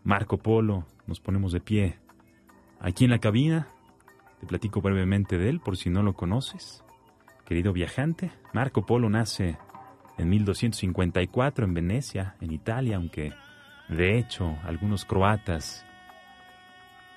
Marco 0.03 0.39
Polo, 0.39 0.87
nos 1.05 1.19
ponemos 1.19 1.51
de 1.51 1.59
pie 1.59 1.99
aquí 2.79 3.05
en 3.05 3.11
la 3.11 3.19
cabina. 3.19 3.67
Te 4.39 4.47
platico 4.47 4.81
brevemente 4.81 5.37
de 5.37 5.47
él 5.49 5.59
por 5.59 5.77
si 5.77 5.91
no 5.91 6.01
lo 6.01 6.13
conoces. 6.13 6.83
Querido 7.45 7.71
viajante, 7.71 8.31
Marco 8.51 8.83
Polo 8.83 9.11
nace 9.11 9.59
en 10.17 10.29
1254 10.29 11.65
en 11.65 11.73
Venecia, 11.73 12.35
en 12.41 12.51
Italia, 12.51 12.97
aunque 12.97 13.33
de 13.89 14.17
hecho 14.17 14.57
algunos 14.63 15.05
croatas 15.05 15.85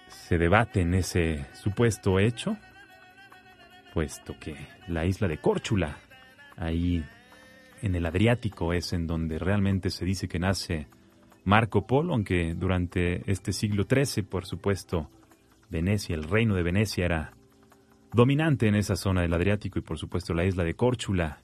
se 0.08 0.38
debaten 0.38 0.94
ese 0.94 1.46
supuesto 1.54 2.18
hecho, 2.18 2.56
puesto 3.94 4.38
que 4.38 4.56
la 4.88 5.04
isla 5.06 5.28
de 5.28 5.38
Córchula, 5.38 5.98
ahí 6.56 7.04
en 7.82 7.94
el 7.94 8.06
Adriático, 8.06 8.72
es 8.72 8.92
en 8.92 9.06
donde 9.06 9.38
realmente 9.38 9.90
se 9.90 10.04
dice 10.04 10.28
que 10.28 10.38
nace 10.38 10.86
Marco 11.44 11.86
Polo, 11.86 12.12
aunque 12.12 12.54
durante 12.54 13.30
este 13.30 13.52
siglo 13.52 13.86
XIII, 13.88 14.24
por 14.24 14.46
supuesto, 14.46 15.08
Venecia, 15.70 16.14
el 16.14 16.24
reino 16.24 16.54
de 16.54 16.62
Venecia 16.62 17.04
era 17.04 17.32
dominante 18.12 18.66
en 18.66 18.74
esa 18.74 18.96
zona 18.96 19.22
del 19.22 19.32
Adriático 19.32 19.78
y 19.78 19.82
por 19.82 19.98
supuesto 19.98 20.34
la 20.34 20.44
isla 20.44 20.64
de 20.64 20.74
Córchula 20.74 21.42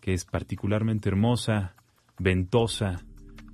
que 0.00 0.14
es 0.14 0.24
particularmente 0.24 1.08
hermosa, 1.08 1.74
ventosa 2.18 3.04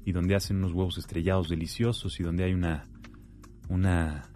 y 0.05 0.13
donde 0.13 0.35
hacen 0.35 0.59
unos 0.59 0.73
huevos 0.73 0.99
estrellados 0.99 1.49
deliciosos 1.49 2.19
y 2.21 2.23
donde 2.23 2.45
hay 2.45 2.55
una, 2.55 2.89
una, 3.69 4.29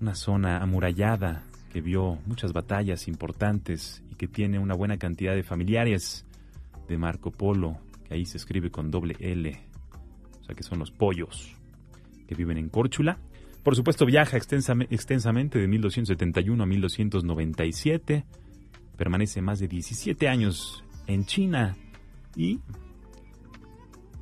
una 0.00 0.14
zona 0.14 0.58
amurallada 0.58 1.44
que 1.72 1.80
vio 1.80 2.18
muchas 2.26 2.52
batallas 2.52 3.08
importantes 3.08 4.02
y 4.10 4.14
que 4.16 4.28
tiene 4.28 4.58
una 4.58 4.74
buena 4.74 4.98
cantidad 4.98 5.34
de 5.34 5.42
familiares 5.42 6.26
de 6.86 6.98
Marco 6.98 7.30
Polo, 7.30 7.78
que 8.04 8.14
ahí 8.14 8.26
se 8.26 8.36
escribe 8.36 8.70
con 8.70 8.90
doble 8.90 9.16
L, 9.18 9.58
o 10.40 10.44
sea 10.44 10.54
que 10.54 10.62
son 10.62 10.78
los 10.78 10.90
pollos 10.90 11.56
que 12.26 12.34
viven 12.34 12.58
en 12.58 12.68
Córchula. 12.68 13.18
Por 13.62 13.76
supuesto 13.76 14.04
viaja 14.04 14.36
extensamente 14.36 15.58
de 15.58 15.68
1271 15.68 16.62
a 16.62 16.66
1297, 16.66 18.24
permanece 18.96 19.40
más 19.40 19.60
de 19.60 19.68
17 19.68 20.28
años 20.28 20.84
en 21.06 21.24
China 21.24 21.76
y 22.36 22.60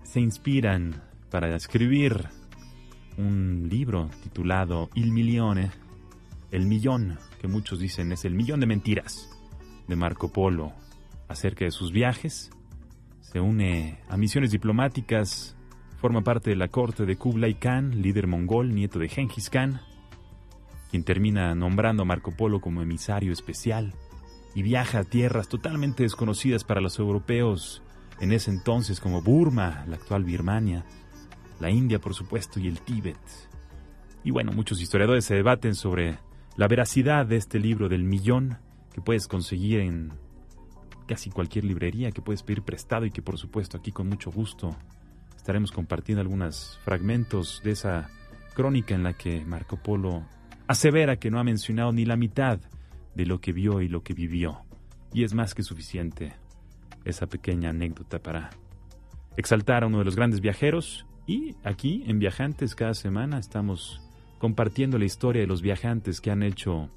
se 0.03 0.21
inspiran 0.21 1.03
para 1.31 1.55
escribir 1.55 2.29
un 3.17 3.69
libro 3.71 4.11
titulado 4.23 4.91
Il 4.95 5.13
Milione, 5.13 5.71
el 6.51 6.67
millón, 6.67 7.19
que 7.41 7.49
muchos 7.49 7.79
dicen 7.79 8.13
es 8.13 8.25
el 8.25 8.35
millón 8.35 8.61
de 8.61 8.67
mentiras 8.67 9.29
de 9.87 9.97
Marco 9.97 10.33
Polo 10.33 10.73
acerca 11.29 11.65
de 11.65 11.71
sus 11.71 11.93
viajes. 11.93 12.51
Se 13.21 13.41
une 13.41 14.01
a 14.09 14.17
misiones 14.17 14.51
diplomáticas, 14.51 15.57
forma 16.01 16.23
parte 16.23 16.51
de 16.51 16.57
la 16.57 16.69
corte 16.69 17.07
de 17.07 17.17
Kublai 17.17 17.55
Khan, 17.55 18.03
líder 18.03 18.27
mongol, 18.27 18.75
nieto 18.75 18.99
de 18.99 19.09
Genghis 19.09 19.51
Khan, 19.51 19.81
quien 20.91 21.05
termina 21.05 21.55
nombrando 21.55 22.03
a 22.03 22.07
Marco 22.07 22.33
Polo 22.33 22.61
como 22.61 22.83
emisario 22.83 23.33
especial 23.33 23.95
y 24.55 24.63
viaja 24.63 25.01
a 25.01 25.05
tierras 25.05 25.49
totalmente 25.49 26.03
desconocidas 26.03 26.65
para 26.65 26.81
los 26.81 26.99
europeos 26.99 27.83
en 28.21 28.33
ese 28.33 28.51
entonces 28.51 29.01
como 29.01 29.23
Burma, 29.23 29.85
la 29.87 29.97
actual 29.97 30.25
Birmania, 30.25 30.85
la 31.61 31.71
India 31.71 31.99
por 31.99 32.15
supuesto 32.15 32.61
y 32.61 32.69
el 32.69 32.81
Tíbet. 32.81 33.19
Y 34.25 34.31
bueno, 34.31 34.53
muchos 34.53 34.81
historiadores 34.81 35.25
se 35.25 35.35
debaten 35.35 35.75
sobre 35.75 36.19
la 36.57 36.69
veracidad 36.69 37.27
de 37.27 37.37
este 37.37 37.59
libro 37.59 37.89
del 37.89 38.05
millón 38.05 38.59
que 38.93 39.01
puedes 39.01 39.27
conseguir 39.27 39.81
en 39.81 40.13
casi 41.07 41.31
cualquier 41.31 41.65
librería, 41.65 42.13
que 42.13 42.23
puedes 42.23 42.43
pedir 42.43 42.63
prestado 42.63 43.07
y 43.07 43.11
que 43.11 43.23
por 43.23 43.39
supuesto 43.39 43.79
aquí 43.79 43.93
con 43.93 44.09
mucho 44.09 44.31
gusto 44.31 44.77
estaremos 45.37 45.73
compartiendo 45.73 46.21
algunos 46.21 46.79
fragmentos 46.85 47.63
de 47.65 47.73
esa 47.73 48.11
crónica 48.55 48.95
en 48.95 49.03
la 49.03 49.15
que 49.15 49.45
Marco 49.45 49.77
Polo 49.77 50.23
asevera 50.67 51.17
que 51.17 51.31
no 51.31 51.41
ha 51.41 51.45
mencionado 51.45 51.93
ni 51.93 52.05
la 52.05 52.17
mitad 52.17 52.61
de 53.21 53.27
lo 53.27 53.39
que 53.39 53.53
vio 53.53 53.83
y 53.83 53.89
lo 53.89 54.03
que 54.03 54.15
vivió. 54.15 54.63
Y 55.13 55.25
es 55.25 55.35
más 55.35 55.55
que 55.55 55.63
suficiente 55.63 56.33
esa 57.05 57.27
pequeña 57.27 57.69
anécdota 57.69 58.19
para 58.19 58.49
exaltar 59.37 59.85
a 59.85 59.89
uno 59.89 59.99
de 59.99 60.07
los 60.07 60.17
grandes 60.17 60.41
viajeros. 60.41 61.05
Y 61.27 61.55
aquí 61.63 62.03
en 62.07 62.19
Viajantes 62.19 62.75
cada 62.75 62.95
semana 62.95 63.39
estamos 63.39 64.01
compartiendo 64.39 64.97
la 64.97 65.05
historia 65.05 65.43
de 65.43 65.47
los 65.47 65.61
viajantes 65.61 66.23
que 66.23 66.31
han 66.31 66.43
hecho 66.43 66.89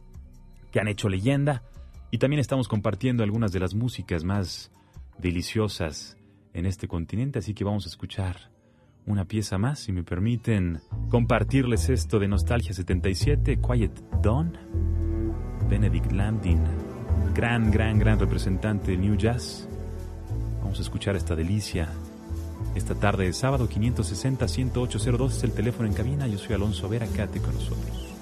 que 0.71 0.80
han 0.80 0.88
hecho 0.88 1.09
leyenda 1.09 1.61
y 2.09 2.19
también 2.19 2.39
estamos 2.39 2.69
compartiendo 2.69 3.21
algunas 3.21 3.51
de 3.51 3.59
las 3.59 3.76
músicas 3.76 4.24
más 4.24 4.71
deliciosas 5.19 6.17
en 6.53 6.65
este 6.65 6.88
continente, 6.88 7.39
así 7.39 7.53
que 7.53 7.63
vamos 7.63 7.86
a 7.86 7.89
escuchar 7.89 8.49
una 9.05 9.26
pieza 9.26 9.57
más, 9.57 9.80
si 9.80 9.91
me 9.91 10.03
permiten 10.03 10.80
compartirles 11.09 11.89
esto 11.89 12.17
de 12.17 12.28
Nostalgia 12.28 12.74
77, 12.74 13.59
Quiet 13.59 13.99
Dawn. 14.24 14.57
Benedict 15.74 16.11
Landin, 16.11 16.61
gran, 17.34 17.71
gran, 17.71 17.97
gran 17.97 18.19
representante 18.19 18.91
del 18.91 19.01
New 19.01 19.15
Jazz. 19.15 19.67
Vamos 20.61 20.78
a 20.78 20.82
escuchar 20.84 21.15
esta 21.15 21.36
delicia 21.36 21.89
esta 22.76 22.93
tarde 22.93 23.26
de 23.26 23.34
sábado 23.34 23.67
560-10802 23.67 25.32
es 25.32 25.43
el 25.43 25.51
teléfono 25.51 25.88
en 25.88 25.95
cabina. 25.95 26.28
Yo 26.28 26.38
soy 26.38 26.53
Alonso 26.53 26.88
Vera, 26.88 27.07
quédate 27.07 27.39
con 27.39 27.55
nosotros. 27.55 28.13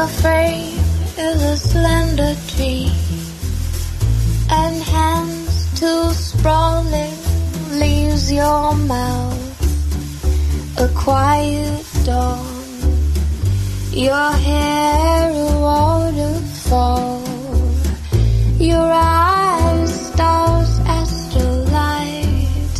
your 0.00 0.08
frame 0.08 0.78
is 1.18 1.42
a 1.42 1.56
slender 1.58 2.34
tree, 2.48 2.90
and 4.50 4.76
hands 4.82 5.78
too 5.78 6.10
sprawling 6.12 7.18
leaves 7.78 8.32
your 8.32 8.74
mouth 8.92 10.78
a 10.78 10.88
quiet 10.94 11.84
dawn. 12.06 12.46
Your 13.92 14.30
hair 14.48 15.32
a 15.32 15.58
waterfall, 15.68 17.22
your 18.58 18.90
eyes 18.90 19.92
stars 20.06 20.78
astrolight, 21.00 22.76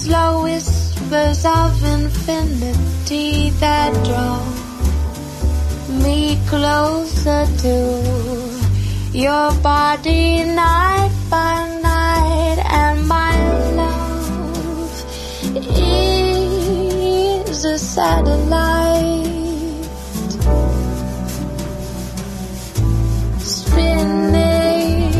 slow 0.00 0.44
whispers 0.44 1.44
of 1.44 1.84
infinity 1.84 3.50
that 3.60 3.92
draw 4.06 4.59
me 6.02 6.38
closer 6.46 7.46
to 7.62 7.76
your 9.12 9.52
body 9.62 10.44
night 10.44 11.10
by 11.28 11.66
night 11.82 12.58
and 12.80 13.06
my 13.06 13.34
love 13.80 15.04
is 15.76 17.64
a 17.64 17.78
satellite 17.78 19.26
spinning 23.38 25.12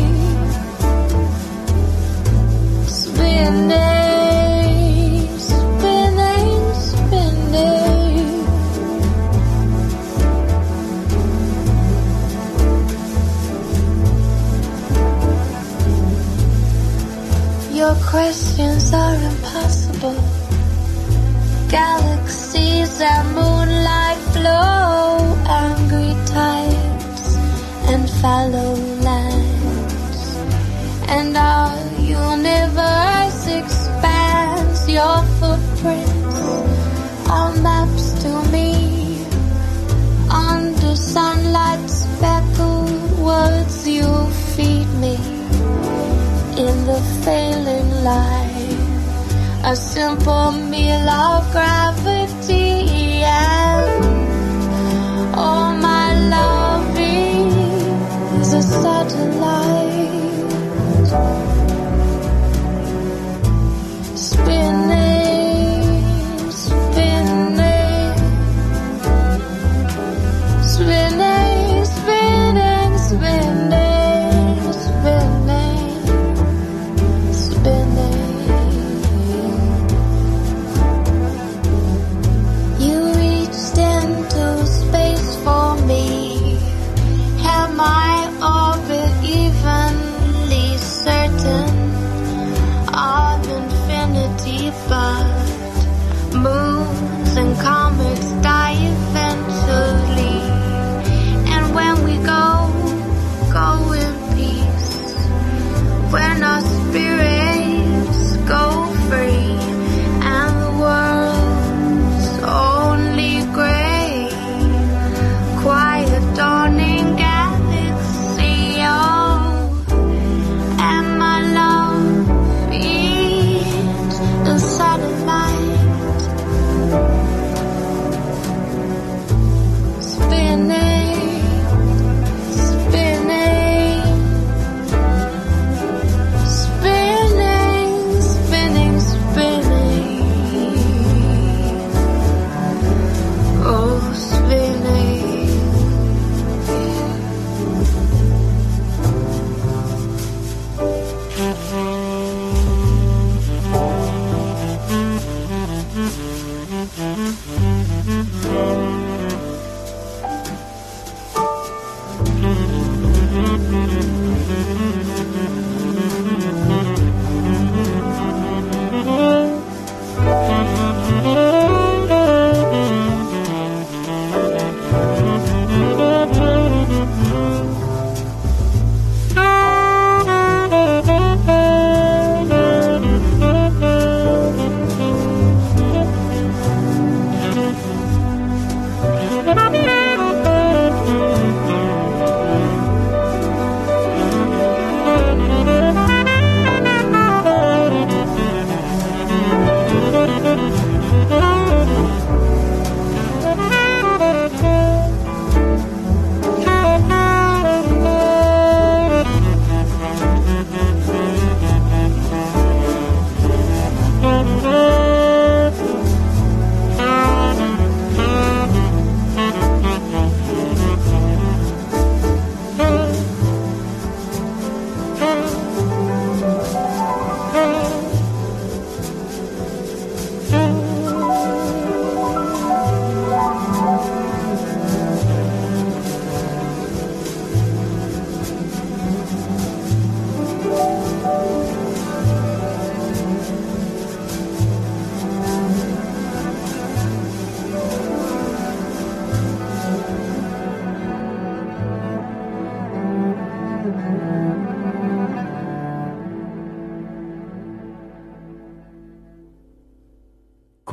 spinning 2.87 3.90
are 18.93 19.15
impossible. 19.15 20.19
Galaxies 21.69 23.01
and 23.01 23.35
moonlight 23.35 24.19
flow, 24.35 25.37
angry 25.47 26.15
tides 26.27 27.37
and 27.91 28.09
fallow 28.21 28.75
lands. 29.07 30.37
And 31.09 31.37
our 31.37 31.77
universe 32.01 33.47
expands 33.61 34.89
your 34.89 35.23
footprints 35.39 36.41
are 37.29 37.55
maps 37.63 38.23
to 38.23 38.33
me. 38.51 39.25
Under 40.31 40.97
sunlight 40.97 41.89
speckled 41.89 43.19
words 43.19 43.87
you 43.87 44.09
feed 44.55 44.89
me 45.05 45.17
in 46.67 46.77
the 46.87 47.01
failing 47.25 47.91
light. 48.05 48.40
A 49.63 49.77
simple 49.77 50.53
meal 50.53 51.07
of 51.09 51.53
gravity 51.53 53.23
and 53.23 53.90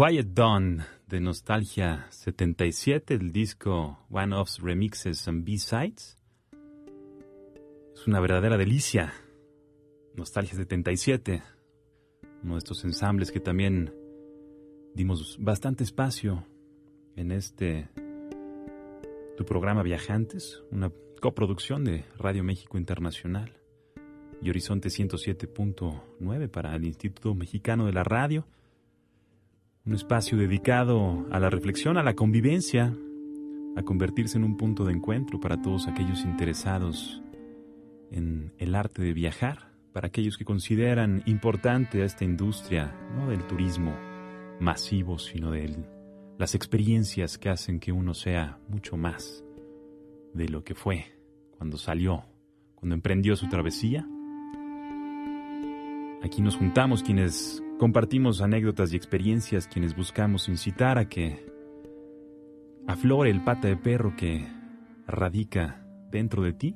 Quiet 0.08 0.28
Dawn 0.28 0.84
de 1.08 1.20
Nostalgia 1.20 2.08
77, 2.12 3.16
el 3.16 3.34
disco 3.34 4.06
One 4.10 4.34
Off's 4.38 4.60
Remixes 4.62 5.28
and 5.28 5.44
B-Sides. 5.44 6.18
Es 7.94 8.08
una 8.08 8.22
verdadera 8.22 8.56
delicia. 8.56 9.14
Nostalgia 10.16 10.56
77, 10.56 11.44
uno 12.42 12.54
de 12.54 12.58
estos 12.58 12.86
ensambles 12.86 13.32
que 13.32 13.42
también 13.42 13.94
dimos 14.94 15.38
bastante 15.42 15.84
espacio 15.84 16.46
en 17.18 17.34
este 17.34 17.90
tu 19.36 19.44
programa 19.44 19.84
Viajantes, 19.84 20.64
una 20.72 20.90
coproducción 21.20 21.84
de 21.84 22.06
Radio 22.18 22.46
México 22.46 22.78
Internacional 22.78 23.58
y 24.42 24.50
Horizonte 24.50 24.88
107.9 24.88 26.48
para 26.48 26.74
el 26.78 26.86
Instituto 26.86 27.36
Mexicano 27.36 27.86
de 27.86 27.92
la 27.92 28.06
Radio 28.06 28.46
un 29.88 29.96
espacio 29.96 30.38
dedicado 30.38 31.26
a 31.32 31.40
la 31.40 31.50
reflexión, 31.50 31.98
a 31.98 32.04
la 32.04 32.14
convivencia, 32.14 32.94
a 33.78 33.84
convertirse 33.84 34.38
en 34.38 34.44
un 34.44 34.58
punto 34.58 34.84
de 34.84 34.92
encuentro 34.92 35.40
para 35.40 35.62
todos 35.62 35.88
aquellos 35.88 36.26
interesados 36.26 37.24
en 38.12 38.52
el 38.58 38.76
arte 38.76 39.02
de 39.02 39.14
viajar, 39.14 39.72
para 39.94 40.08
aquellos 40.08 40.38
que 40.38 40.44
consideran 40.44 41.24
importante 41.26 42.02
a 42.02 42.06
esta 42.06 42.26
industria, 42.26 42.94
no 43.16 43.30
del 43.30 43.48
turismo 43.48 43.96
masivo, 44.60 45.20
sino 45.20 45.52
de 45.52 45.74
las 46.38 46.54
experiencias 46.54 47.38
que 47.38 47.50
hacen 47.50 47.80
que 47.80 47.94
uno 47.94 48.14
sea 48.14 48.60
mucho 48.68 48.98
más 48.98 49.46
de 50.34 50.50
lo 50.50 50.66
que 50.66 50.76
fue 50.76 51.06
cuando 51.58 51.78
salió, 51.78 52.26
cuando 52.76 52.94
emprendió 52.94 53.38
su 53.38 53.48
travesía. 53.48 54.06
Aquí 56.22 56.42
nos 56.42 56.58
juntamos 56.58 57.04
quienes 57.04 57.64
Compartimos 57.78 58.42
anécdotas 58.42 58.92
y 58.92 58.96
experiencias 58.96 59.68
quienes 59.68 59.96
buscamos 59.96 60.50
incitar 60.50 60.98
a 60.98 61.08
que 61.08 61.46
aflore 62.88 63.30
el 63.30 63.44
pata 63.44 63.68
de 63.68 63.78
perro 63.78 64.16
que 64.18 64.48
radica 65.06 65.86
dentro 66.10 66.42
de 66.42 66.54
ti, 66.54 66.76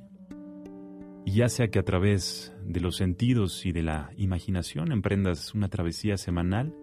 y 1.26 1.32
ya 1.34 1.49
sea 1.49 1.70
que 1.70 1.80
a 1.80 1.84
través 1.84 2.54
de 2.64 2.82
los 2.82 2.97
sentidos 2.97 3.66
y 3.66 3.72
de 3.72 3.82
la 3.82 4.12
imaginación 4.16 4.91
emprendas 4.91 5.56
una 5.56 5.70
travesía 5.70 6.18
semanal, 6.18 6.76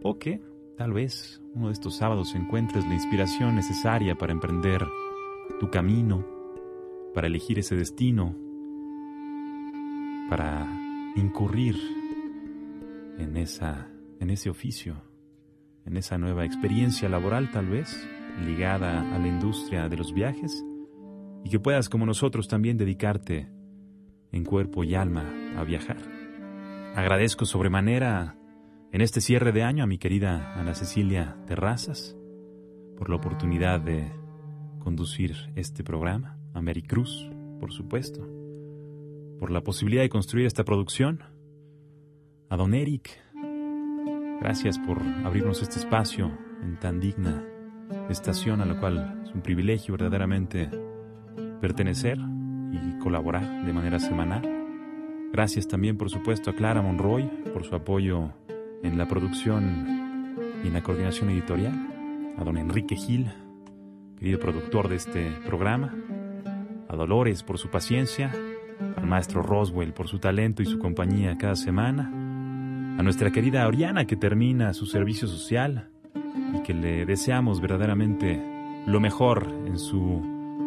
o 0.00 0.16
que 0.16 0.40
tal 0.76 0.92
vez 0.92 1.42
uno 1.52 1.66
de 1.66 1.72
estos 1.72 1.96
sábados 1.96 2.36
encuentres 2.36 2.86
la 2.86 2.94
inspiración 2.94 3.56
necesaria 3.56 4.14
para 4.14 4.32
emprender 4.32 4.86
tu 5.58 5.70
camino, 5.70 6.24
para 7.14 7.26
elegir 7.26 7.58
ese 7.58 7.74
destino, 7.74 8.36
para 10.28 10.68
incurrir 11.16 11.74
en, 13.18 13.36
esa, 13.36 13.88
en 14.20 14.30
ese 14.30 14.50
oficio, 14.50 15.02
en 15.84 15.96
esa 15.96 16.18
nueva 16.18 16.44
experiencia 16.44 17.08
laboral 17.08 17.50
tal 17.50 17.68
vez, 17.68 18.06
ligada 18.44 19.14
a 19.14 19.18
la 19.18 19.28
industria 19.28 19.88
de 19.88 19.96
los 19.96 20.12
viajes, 20.12 20.64
y 21.44 21.50
que 21.50 21.60
puedas 21.60 21.88
como 21.88 22.06
nosotros 22.06 22.48
también 22.48 22.76
dedicarte 22.76 23.48
en 24.32 24.44
cuerpo 24.44 24.84
y 24.84 24.94
alma 24.94 25.24
a 25.56 25.64
viajar. 25.64 25.98
Agradezco 26.94 27.44
sobremanera 27.44 28.36
en 28.92 29.00
este 29.00 29.20
cierre 29.20 29.52
de 29.52 29.62
año 29.62 29.84
a 29.84 29.86
mi 29.86 29.98
querida 29.98 30.54
Ana 30.54 30.74
Cecilia 30.74 31.36
Terrazas 31.46 32.16
por 32.96 33.10
la 33.10 33.16
oportunidad 33.16 33.80
de 33.80 34.10
conducir 34.78 35.36
este 35.56 35.84
programa, 35.84 36.38
a 36.54 36.62
Mary 36.62 36.82
Cruz, 36.82 37.30
por 37.60 37.72
supuesto, 37.72 38.26
por 39.38 39.50
la 39.50 39.62
posibilidad 39.62 40.02
de 40.02 40.08
construir 40.08 40.46
esta 40.46 40.64
producción, 40.64 41.22
a 42.48 42.56
don 42.56 42.74
Eric. 42.74 43.10
Gracias 44.40 44.78
por 44.78 45.00
abrirnos 45.24 45.62
este 45.62 45.78
espacio 45.78 46.30
en 46.62 46.78
tan 46.78 47.00
digna 47.00 47.42
estación 48.08 48.60
a 48.60 48.64
la 48.66 48.78
cual 48.78 49.22
es 49.24 49.32
un 49.32 49.42
privilegio 49.42 49.92
verdaderamente 49.92 50.70
pertenecer 51.60 52.18
y 52.70 52.98
colaborar 52.98 53.64
de 53.64 53.72
manera 53.72 53.98
semanal. 53.98 54.42
Gracias 55.32 55.66
también, 55.66 55.96
por 55.96 56.10
supuesto, 56.10 56.50
a 56.50 56.54
Clara 56.54 56.82
Monroy 56.82 57.24
por 57.52 57.64
su 57.64 57.74
apoyo 57.74 58.32
en 58.82 58.96
la 58.96 59.08
producción 59.08 60.36
y 60.62 60.68
en 60.68 60.72
la 60.72 60.82
coordinación 60.82 61.30
editorial, 61.30 62.34
a 62.38 62.44
don 62.44 62.58
Enrique 62.58 62.96
Gil, 62.96 63.26
querido 64.18 64.38
productor 64.38 64.88
de 64.88 64.96
este 64.96 65.30
programa, 65.46 65.94
a 66.88 66.96
Dolores 66.96 67.42
por 67.42 67.58
su 67.58 67.68
paciencia, 67.68 68.32
al 68.96 69.06
maestro 69.06 69.42
Roswell 69.42 69.92
por 69.92 70.06
su 70.06 70.18
talento 70.18 70.62
y 70.62 70.66
su 70.66 70.78
compañía 70.78 71.36
cada 71.38 71.56
semana, 71.56 72.25
a 72.98 73.02
nuestra 73.02 73.30
querida 73.30 73.66
Oriana 73.66 74.06
que 74.06 74.16
termina 74.16 74.72
su 74.72 74.86
servicio 74.86 75.28
social 75.28 75.88
y 76.54 76.62
que 76.62 76.72
le 76.72 77.04
deseamos 77.04 77.60
verdaderamente 77.60 78.42
lo 78.86 79.00
mejor 79.00 79.52
en 79.66 79.78
su 79.78 80.22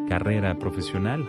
carrera 0.08 0.60
profesional. 0.60 1.26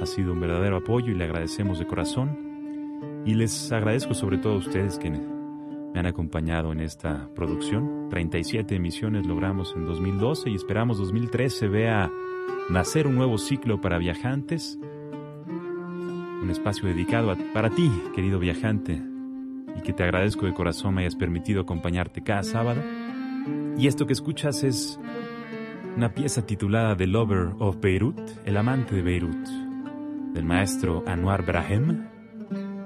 Ha 0.00 0.06
sido 0.06 0.32
un 0.32 0.40
verdadero 0.40 0.78
apoyo 0.78 1.12
y 1.12 1.14
le 1.14 1.24
agradecemos 1.24 1.78
de 1.78 1.86
corazón. 1.86 3.22
Y 3.24 3.34
les 3.34 3.70
agradezco 3.72 4.12
sobre 4.12 4.38
todo 4.38 4.54
a 4.54 4.58
ustedes 4.58 4.98
que 4.98 5.10
me 5.10 5.20
han 5.98 6.06
acompañado 6.06 6.72
en 6.72 6.80
esta 6.80 7.28
producción. 7.34 8.08
37 8.10 8.74
emisiones 8.74 9.26
logramos 9.26 9.72
en 9.76 9.86
2012 9.86 10.50
y 10.50 10.56
esperamos 10.56 10.98
2013 10.98 11.68
vea 11.68 12.10
nacer 12.70 13.06
un 13.06 13.14
nuevo 13.14 13.38
ciclo 13.38 13.80
para 13.80 13.98
viajantes. 13.98 14.78
Un 15.46 16.48
espacio 16.50 16.88
dedicado 16.88 17.34
para 17.54 17.70
ti, 17.70 17.90
querido 18.14 18.38
viajante, 18.38 19.00
y 19.76 19.82
que 19.82 19.92
te 19.92 20.02
agradezco 20.02 20.46
de 20.46 20.54
corazón 20.54 20.94
me 20.94 21.02
hayas 21.02 21.16
permitido 21.16 21.62
acompañarte 21.62 22.22
cada 22.22 22.42
sábado. 22.42 22.82
Y 23.76 23.86
esto 23.86 24.06
que 24.06 24.12
escuchas 24.12 24.62
es 24.62 24.98
una 25.96 26.12
pieza 26.12 26.44
titulada 26.44 26.96
The 26.96 27.06
Lover 27.06 27.52
of 27.58 27.80
Beirut, 27.80 28.18
El 28.44 28.56
amante 28.56 28.96
de 28.96 29.02
Beirut, 29.02 29.46
del 30.32 30.44
maestro 30.44 31.04
Anwar 31.06 31.44
Brahem, 31.44 32.06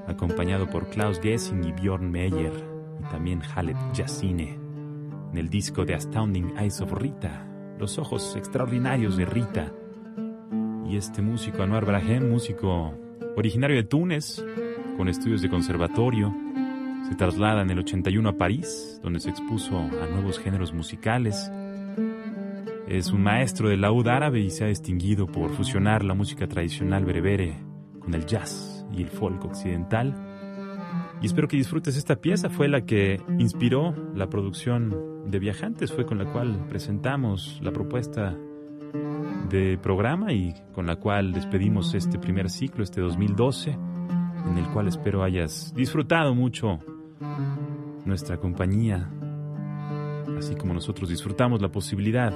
acompañado 0.07 0.69
por 0.69 0.89
Klaus 0.91 1.21
Gessing 1.21 1.65
y 1.65 1.73
Bjorn 1.73 2.11
Meyer, 2.11 2.53
y 3.01 3.11
también 3.11 3.41
Halet 3.55 3.77
Yassine, 3.95 4.59
en 5.33 5.39
el 5.39 5.49
disco 5.49 5.85
de 5.85 5.95
Astounding 5.95 6.55
Eyes 6.59 6.81
of 6.81 6.93
Rita, 6.93 7.47
Los 7.79 7.99
ojos 7.99 8.35
extraordinarios 8.37 9.17
de 9.17 9.25
Rita. 9.25 9.73
Y 10.87 10.97
este 10.97 11.23
músico 11.23 11.63
Anwar 11.63 11.85
Brahem, 11.85 12.31
músico 12.31 12.95
originario 13.37 13.77
de 13.77 13.85
Túnez, 13.85 14.45
con 14.97 15.09
estudios 15.09 15.43
de 15.43 15.49
conservatorio, 15.49 16.35
se 17.07 17.15
traslada 17.15 17.63
en 17.63 17.71
el 17.71 17.79
81 17.81 18.29
a 18.29 18.37
París, 18.37 19.01
donde 19.03 19.21
se 19.21 19.31
expuso 19.31 19.79
a 19.79 20.07
nuevos 20.07 20.39
géneros 20.39 20.73
musicales. 20.73 21.51
Es 22.87 23.11
un 23.13 23.23
maestro 23.23 23.69
del 23.69 23.83
laúd 23.83 24.09
árabe 24.09 24.41
y 24.41 24.51
se 24.51 24.65
ha 24.65 24.69
distinguido 24.69 25.27
por 25.27 25.51
fusionar 25.51 26.05
la 26.05 26.15
música 26.15 26.47
tradicional 26.49 27.05
berebere 27.05 27.57
con 28.01 28.15
el 28.15 28.27
jazz 28.27 28.87
y 28.93 29.03
el 29.03 29.09
folk 29.09 29.45
occidental. 29.45 30.15
Y 31.21 31.27
espero 31.27 31.49
que 31.49 31.57
disfrutes 31.57 31.97
esta 31.97 32.17
pieza, 32.17 32.49
fue 32.49 32.69
la 32.69 32.83
que 32.83 33.21
inspiró 33.39 33.95
la 34.15 34.29
producción 34.29 35.31
de 35.31 35.39
Viajantes, 35.39 35.93
fue 35.93 36.07
con 36.07 36.19
la 36.19 36.33
cual 36.33 36.67
presentamos 36.69 37.59
la 37.63 37.73
propuesta 37.73 38.37
de 39.49 39.79
programa 39.79 40.33
y 40.33 40.55
con 40.73 40.87
la 40.87 40.97
cual 40.97 41.33
despedimos 41.33 41.95
este 41.95 42.19
primer 42.19 42.51
ciclo, 42.51 42.85
este 42.85 43.01
2012, 43.01 43.77
en 44.47 44.59
el 44.59 44.67
cual 44.69 44.89
espero 44.89 45.23
hayas 45.23 45.73
disfrutado 45.75 46.35
mucho 46.35 46.79
nuestra 48.05 48.39
compañía, 48.39 49.11
así 50.39 50.55
como 50.55 50.75
nosotros 50.75 51.09
disfrutamos 51.09 51.61
la 51.61 51.71
posibilidad 51.71 52.33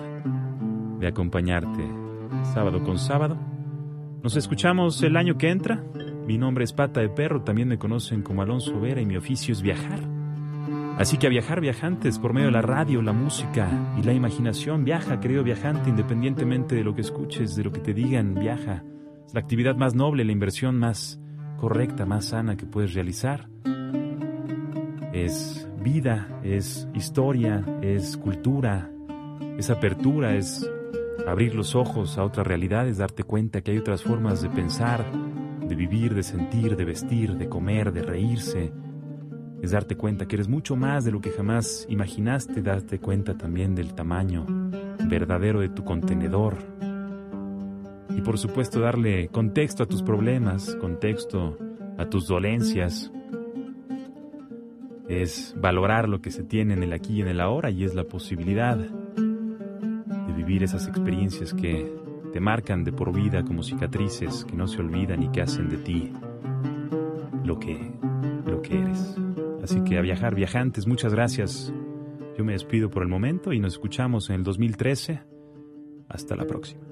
de 0.98 1.06
acompañarte 1.06 1.82
sábado 2.54 2.82
con 2.82 2.98
sábado. 2.98 3.36
Nos 4.22 4.36
escuchamos 4.36 5.02
el 5.02 5.16
año 5.16 5.36
que 5.36 5.50
entra. 5.50 5.82
Mi 6.26 6.38
nombre 6.38 6.64
es 6.64 6.72
Pata 6.72 7.00
de 7.00 7.08
Perro, 7.08 7.42
también 7.42 7.68
me 7.68 7.78
conocen 7.78 8.22
como 8.22 8.42
Alonso 8.42 8.80
Vera 8.80 9.00
y 9.00 9.06
mi 9.06 9.16
oficio 9.16 9.52
es 9.52 9.62
viajar. 9.62 10.00
Así 10.98 11.16
que 11.16 11.26
a 11.26 11.30
viajar 11.30 11.60
viajantes 11.60 12.18
por 12.18 12.32
medio 12.32 12.46
de 12.46 12.52
la 12.52 12.62
radio, 12.62 13.02
la 13.02 13.12
música 13.12 13.68
y 13.98 14.02
la 14.02 14.12
imaginación. 14.12 14.84
Viaja, 14.84 15.20
querido 15.20 15.42
viajante, 15.42 15.88
independientemente 15.88 16.74
de 16.74 16.84
lo 16.84 16.94
que 16.94 17.00
escuches, 17.00 17.56
de 17.56 17.64
lo 17.64 17.72
que 17.72 17.80
te 17.80 17.94
digan, 17.94 18.34
viaja. 18.34 18.84
Es 19.26 19.34
la 19.34 19.40
actividad 19.40 19.74
más 19.74 19.94
noble, 19.94 20.24
la 20.24 20.32
inversión 20.32 20.78
más 20.78 21.21
correcta, 21.62 22.04
más 22.06 22.24
sana 22.24 22.56
que 22.56 22.66
puedes 22.66 22.92
realizar 22.92 23.48
es 25.12 25.68
vida, 25.80 26.40
es 26.42 26.88
historia, 26.92 27.64
es 27.82 28.16
cultura, 28.16 28.90
es 29.56 29.70
apertura, 29.70 30.34
es 30.34 30.68
abrir 31.24 31.54
los 31.54 31.76
ojos 31.76 32.18
a 32.18 32.24
otras 32.24 32.48
realidades, 32.48 32.98
darte 32.98 33.22
cuenta 33.22 33.60
que 33.60 33.70
hay 33.70 33.78
otras 33.78 34.02
formas 34.02 34.42
de 34.42 34.50
pensar, 34.50 35.04
de 35.60 35.76
vivir, 35.76 36.16
de 36.16 36.24
sentir, 36.24 36.74
de 36.74 36.84
vestir, 36.84 37.36
de 37.36 37.48
comer, 37.48 37.92
de 37.92 38.02
reírse. 38.02 38.72
Es 39.62 39.70
darte 39.70 39.96
cuenta 39.96 40.26
que 40.26 40.34
eres 40.34 40.48
mucho 40.48 40.74
más 40.74 41.04
de 41.04 41.12
lo 41.12 41.20
que 41.20 41.30
jamás 41.30 41.86
imaginaste, 41.88 42.60
darte 42.60 42.98
cuenta 42.98 43.38
también 43.38 43.76
del 43.76 43.94
tamaño 43.94 44.46
verdadero 45.08 45.60
de 45.60 45.68
tu 45.68 45.84
contenedor. 45.84 46.56
Y 48.16 48.20
por 48.20 48.38
supuesto 48.38 48.80
darle 48.80 49.28
contexto 49.28 49.82
a 49.82 49.86
tus 49.86 50.02
problemas, 50.02 50.76
contexto 50.76 51.58
a 51.98 52.06
tus 52.06 52.26
dolencias, 52.26 53.12
es 55.08 55.54
valorar 55.58 56.08
lo 56.08 56.20
que 56.20 56.30
se 56.30 56.42
tiene 56.42 56.74
en 56.74 56.82
el 56.82 56.92
aquí 56.92 57.16
y 57.16 57.20
en 57.22 57.28
el 57.28 57.40
ahora 57.40 57.70
y 57.70 57.84
es 57.84 57.94
la 57.94 58.04
posibilidad 58.04 58.76
de 58.76 60.32
vivir 60.34 60.62
esas 60.62 60.88
experiencias 60.88 61.52
que 61.52 61.92
te 62.32 62.40
marcan 62.40 62.84
de 62.84 62.92
por 62.92 63.12
vida 63.12 63.44
como 63.44 63.62
cicatrices 63.62 64.44
que 64.44 64.56
no 64.56 64.66
se 64.66 64.80
olvidan 64.80 65.22
y 65.22 65.28
que 65.28 65.42
hacen 65.42 65.68
de 65.68 65.76
ti 65.76 66.12
lo 67.44 67.58
que, 67.58 67.92
lo 68.46 68.62
que 68.62 68.80
eres. 68.80 69.16
Así 69.62 69.82
que 69.84 69.98
a 69.98 70.00
viajar, 70.00 70.34
viajantes, 70.34 70.86
muchas 70.86 71.12
gracias. 71.12 71.72
Yo 72.36 72.44
me 72.44 72.52
despido 72.52 72.90
por 72.90 73.02
el 73.02 73.08
momento 73.08 73.52
y 73.52 73.60
nos 73.60 73.74
escuchamos 73.74 74.30
en 74.30 74.36
el 74.36 74.42
2013. 74.42 75.20
Hasta 76.08 76.36
la 76.36 76.46
próxima. 76.46 76.91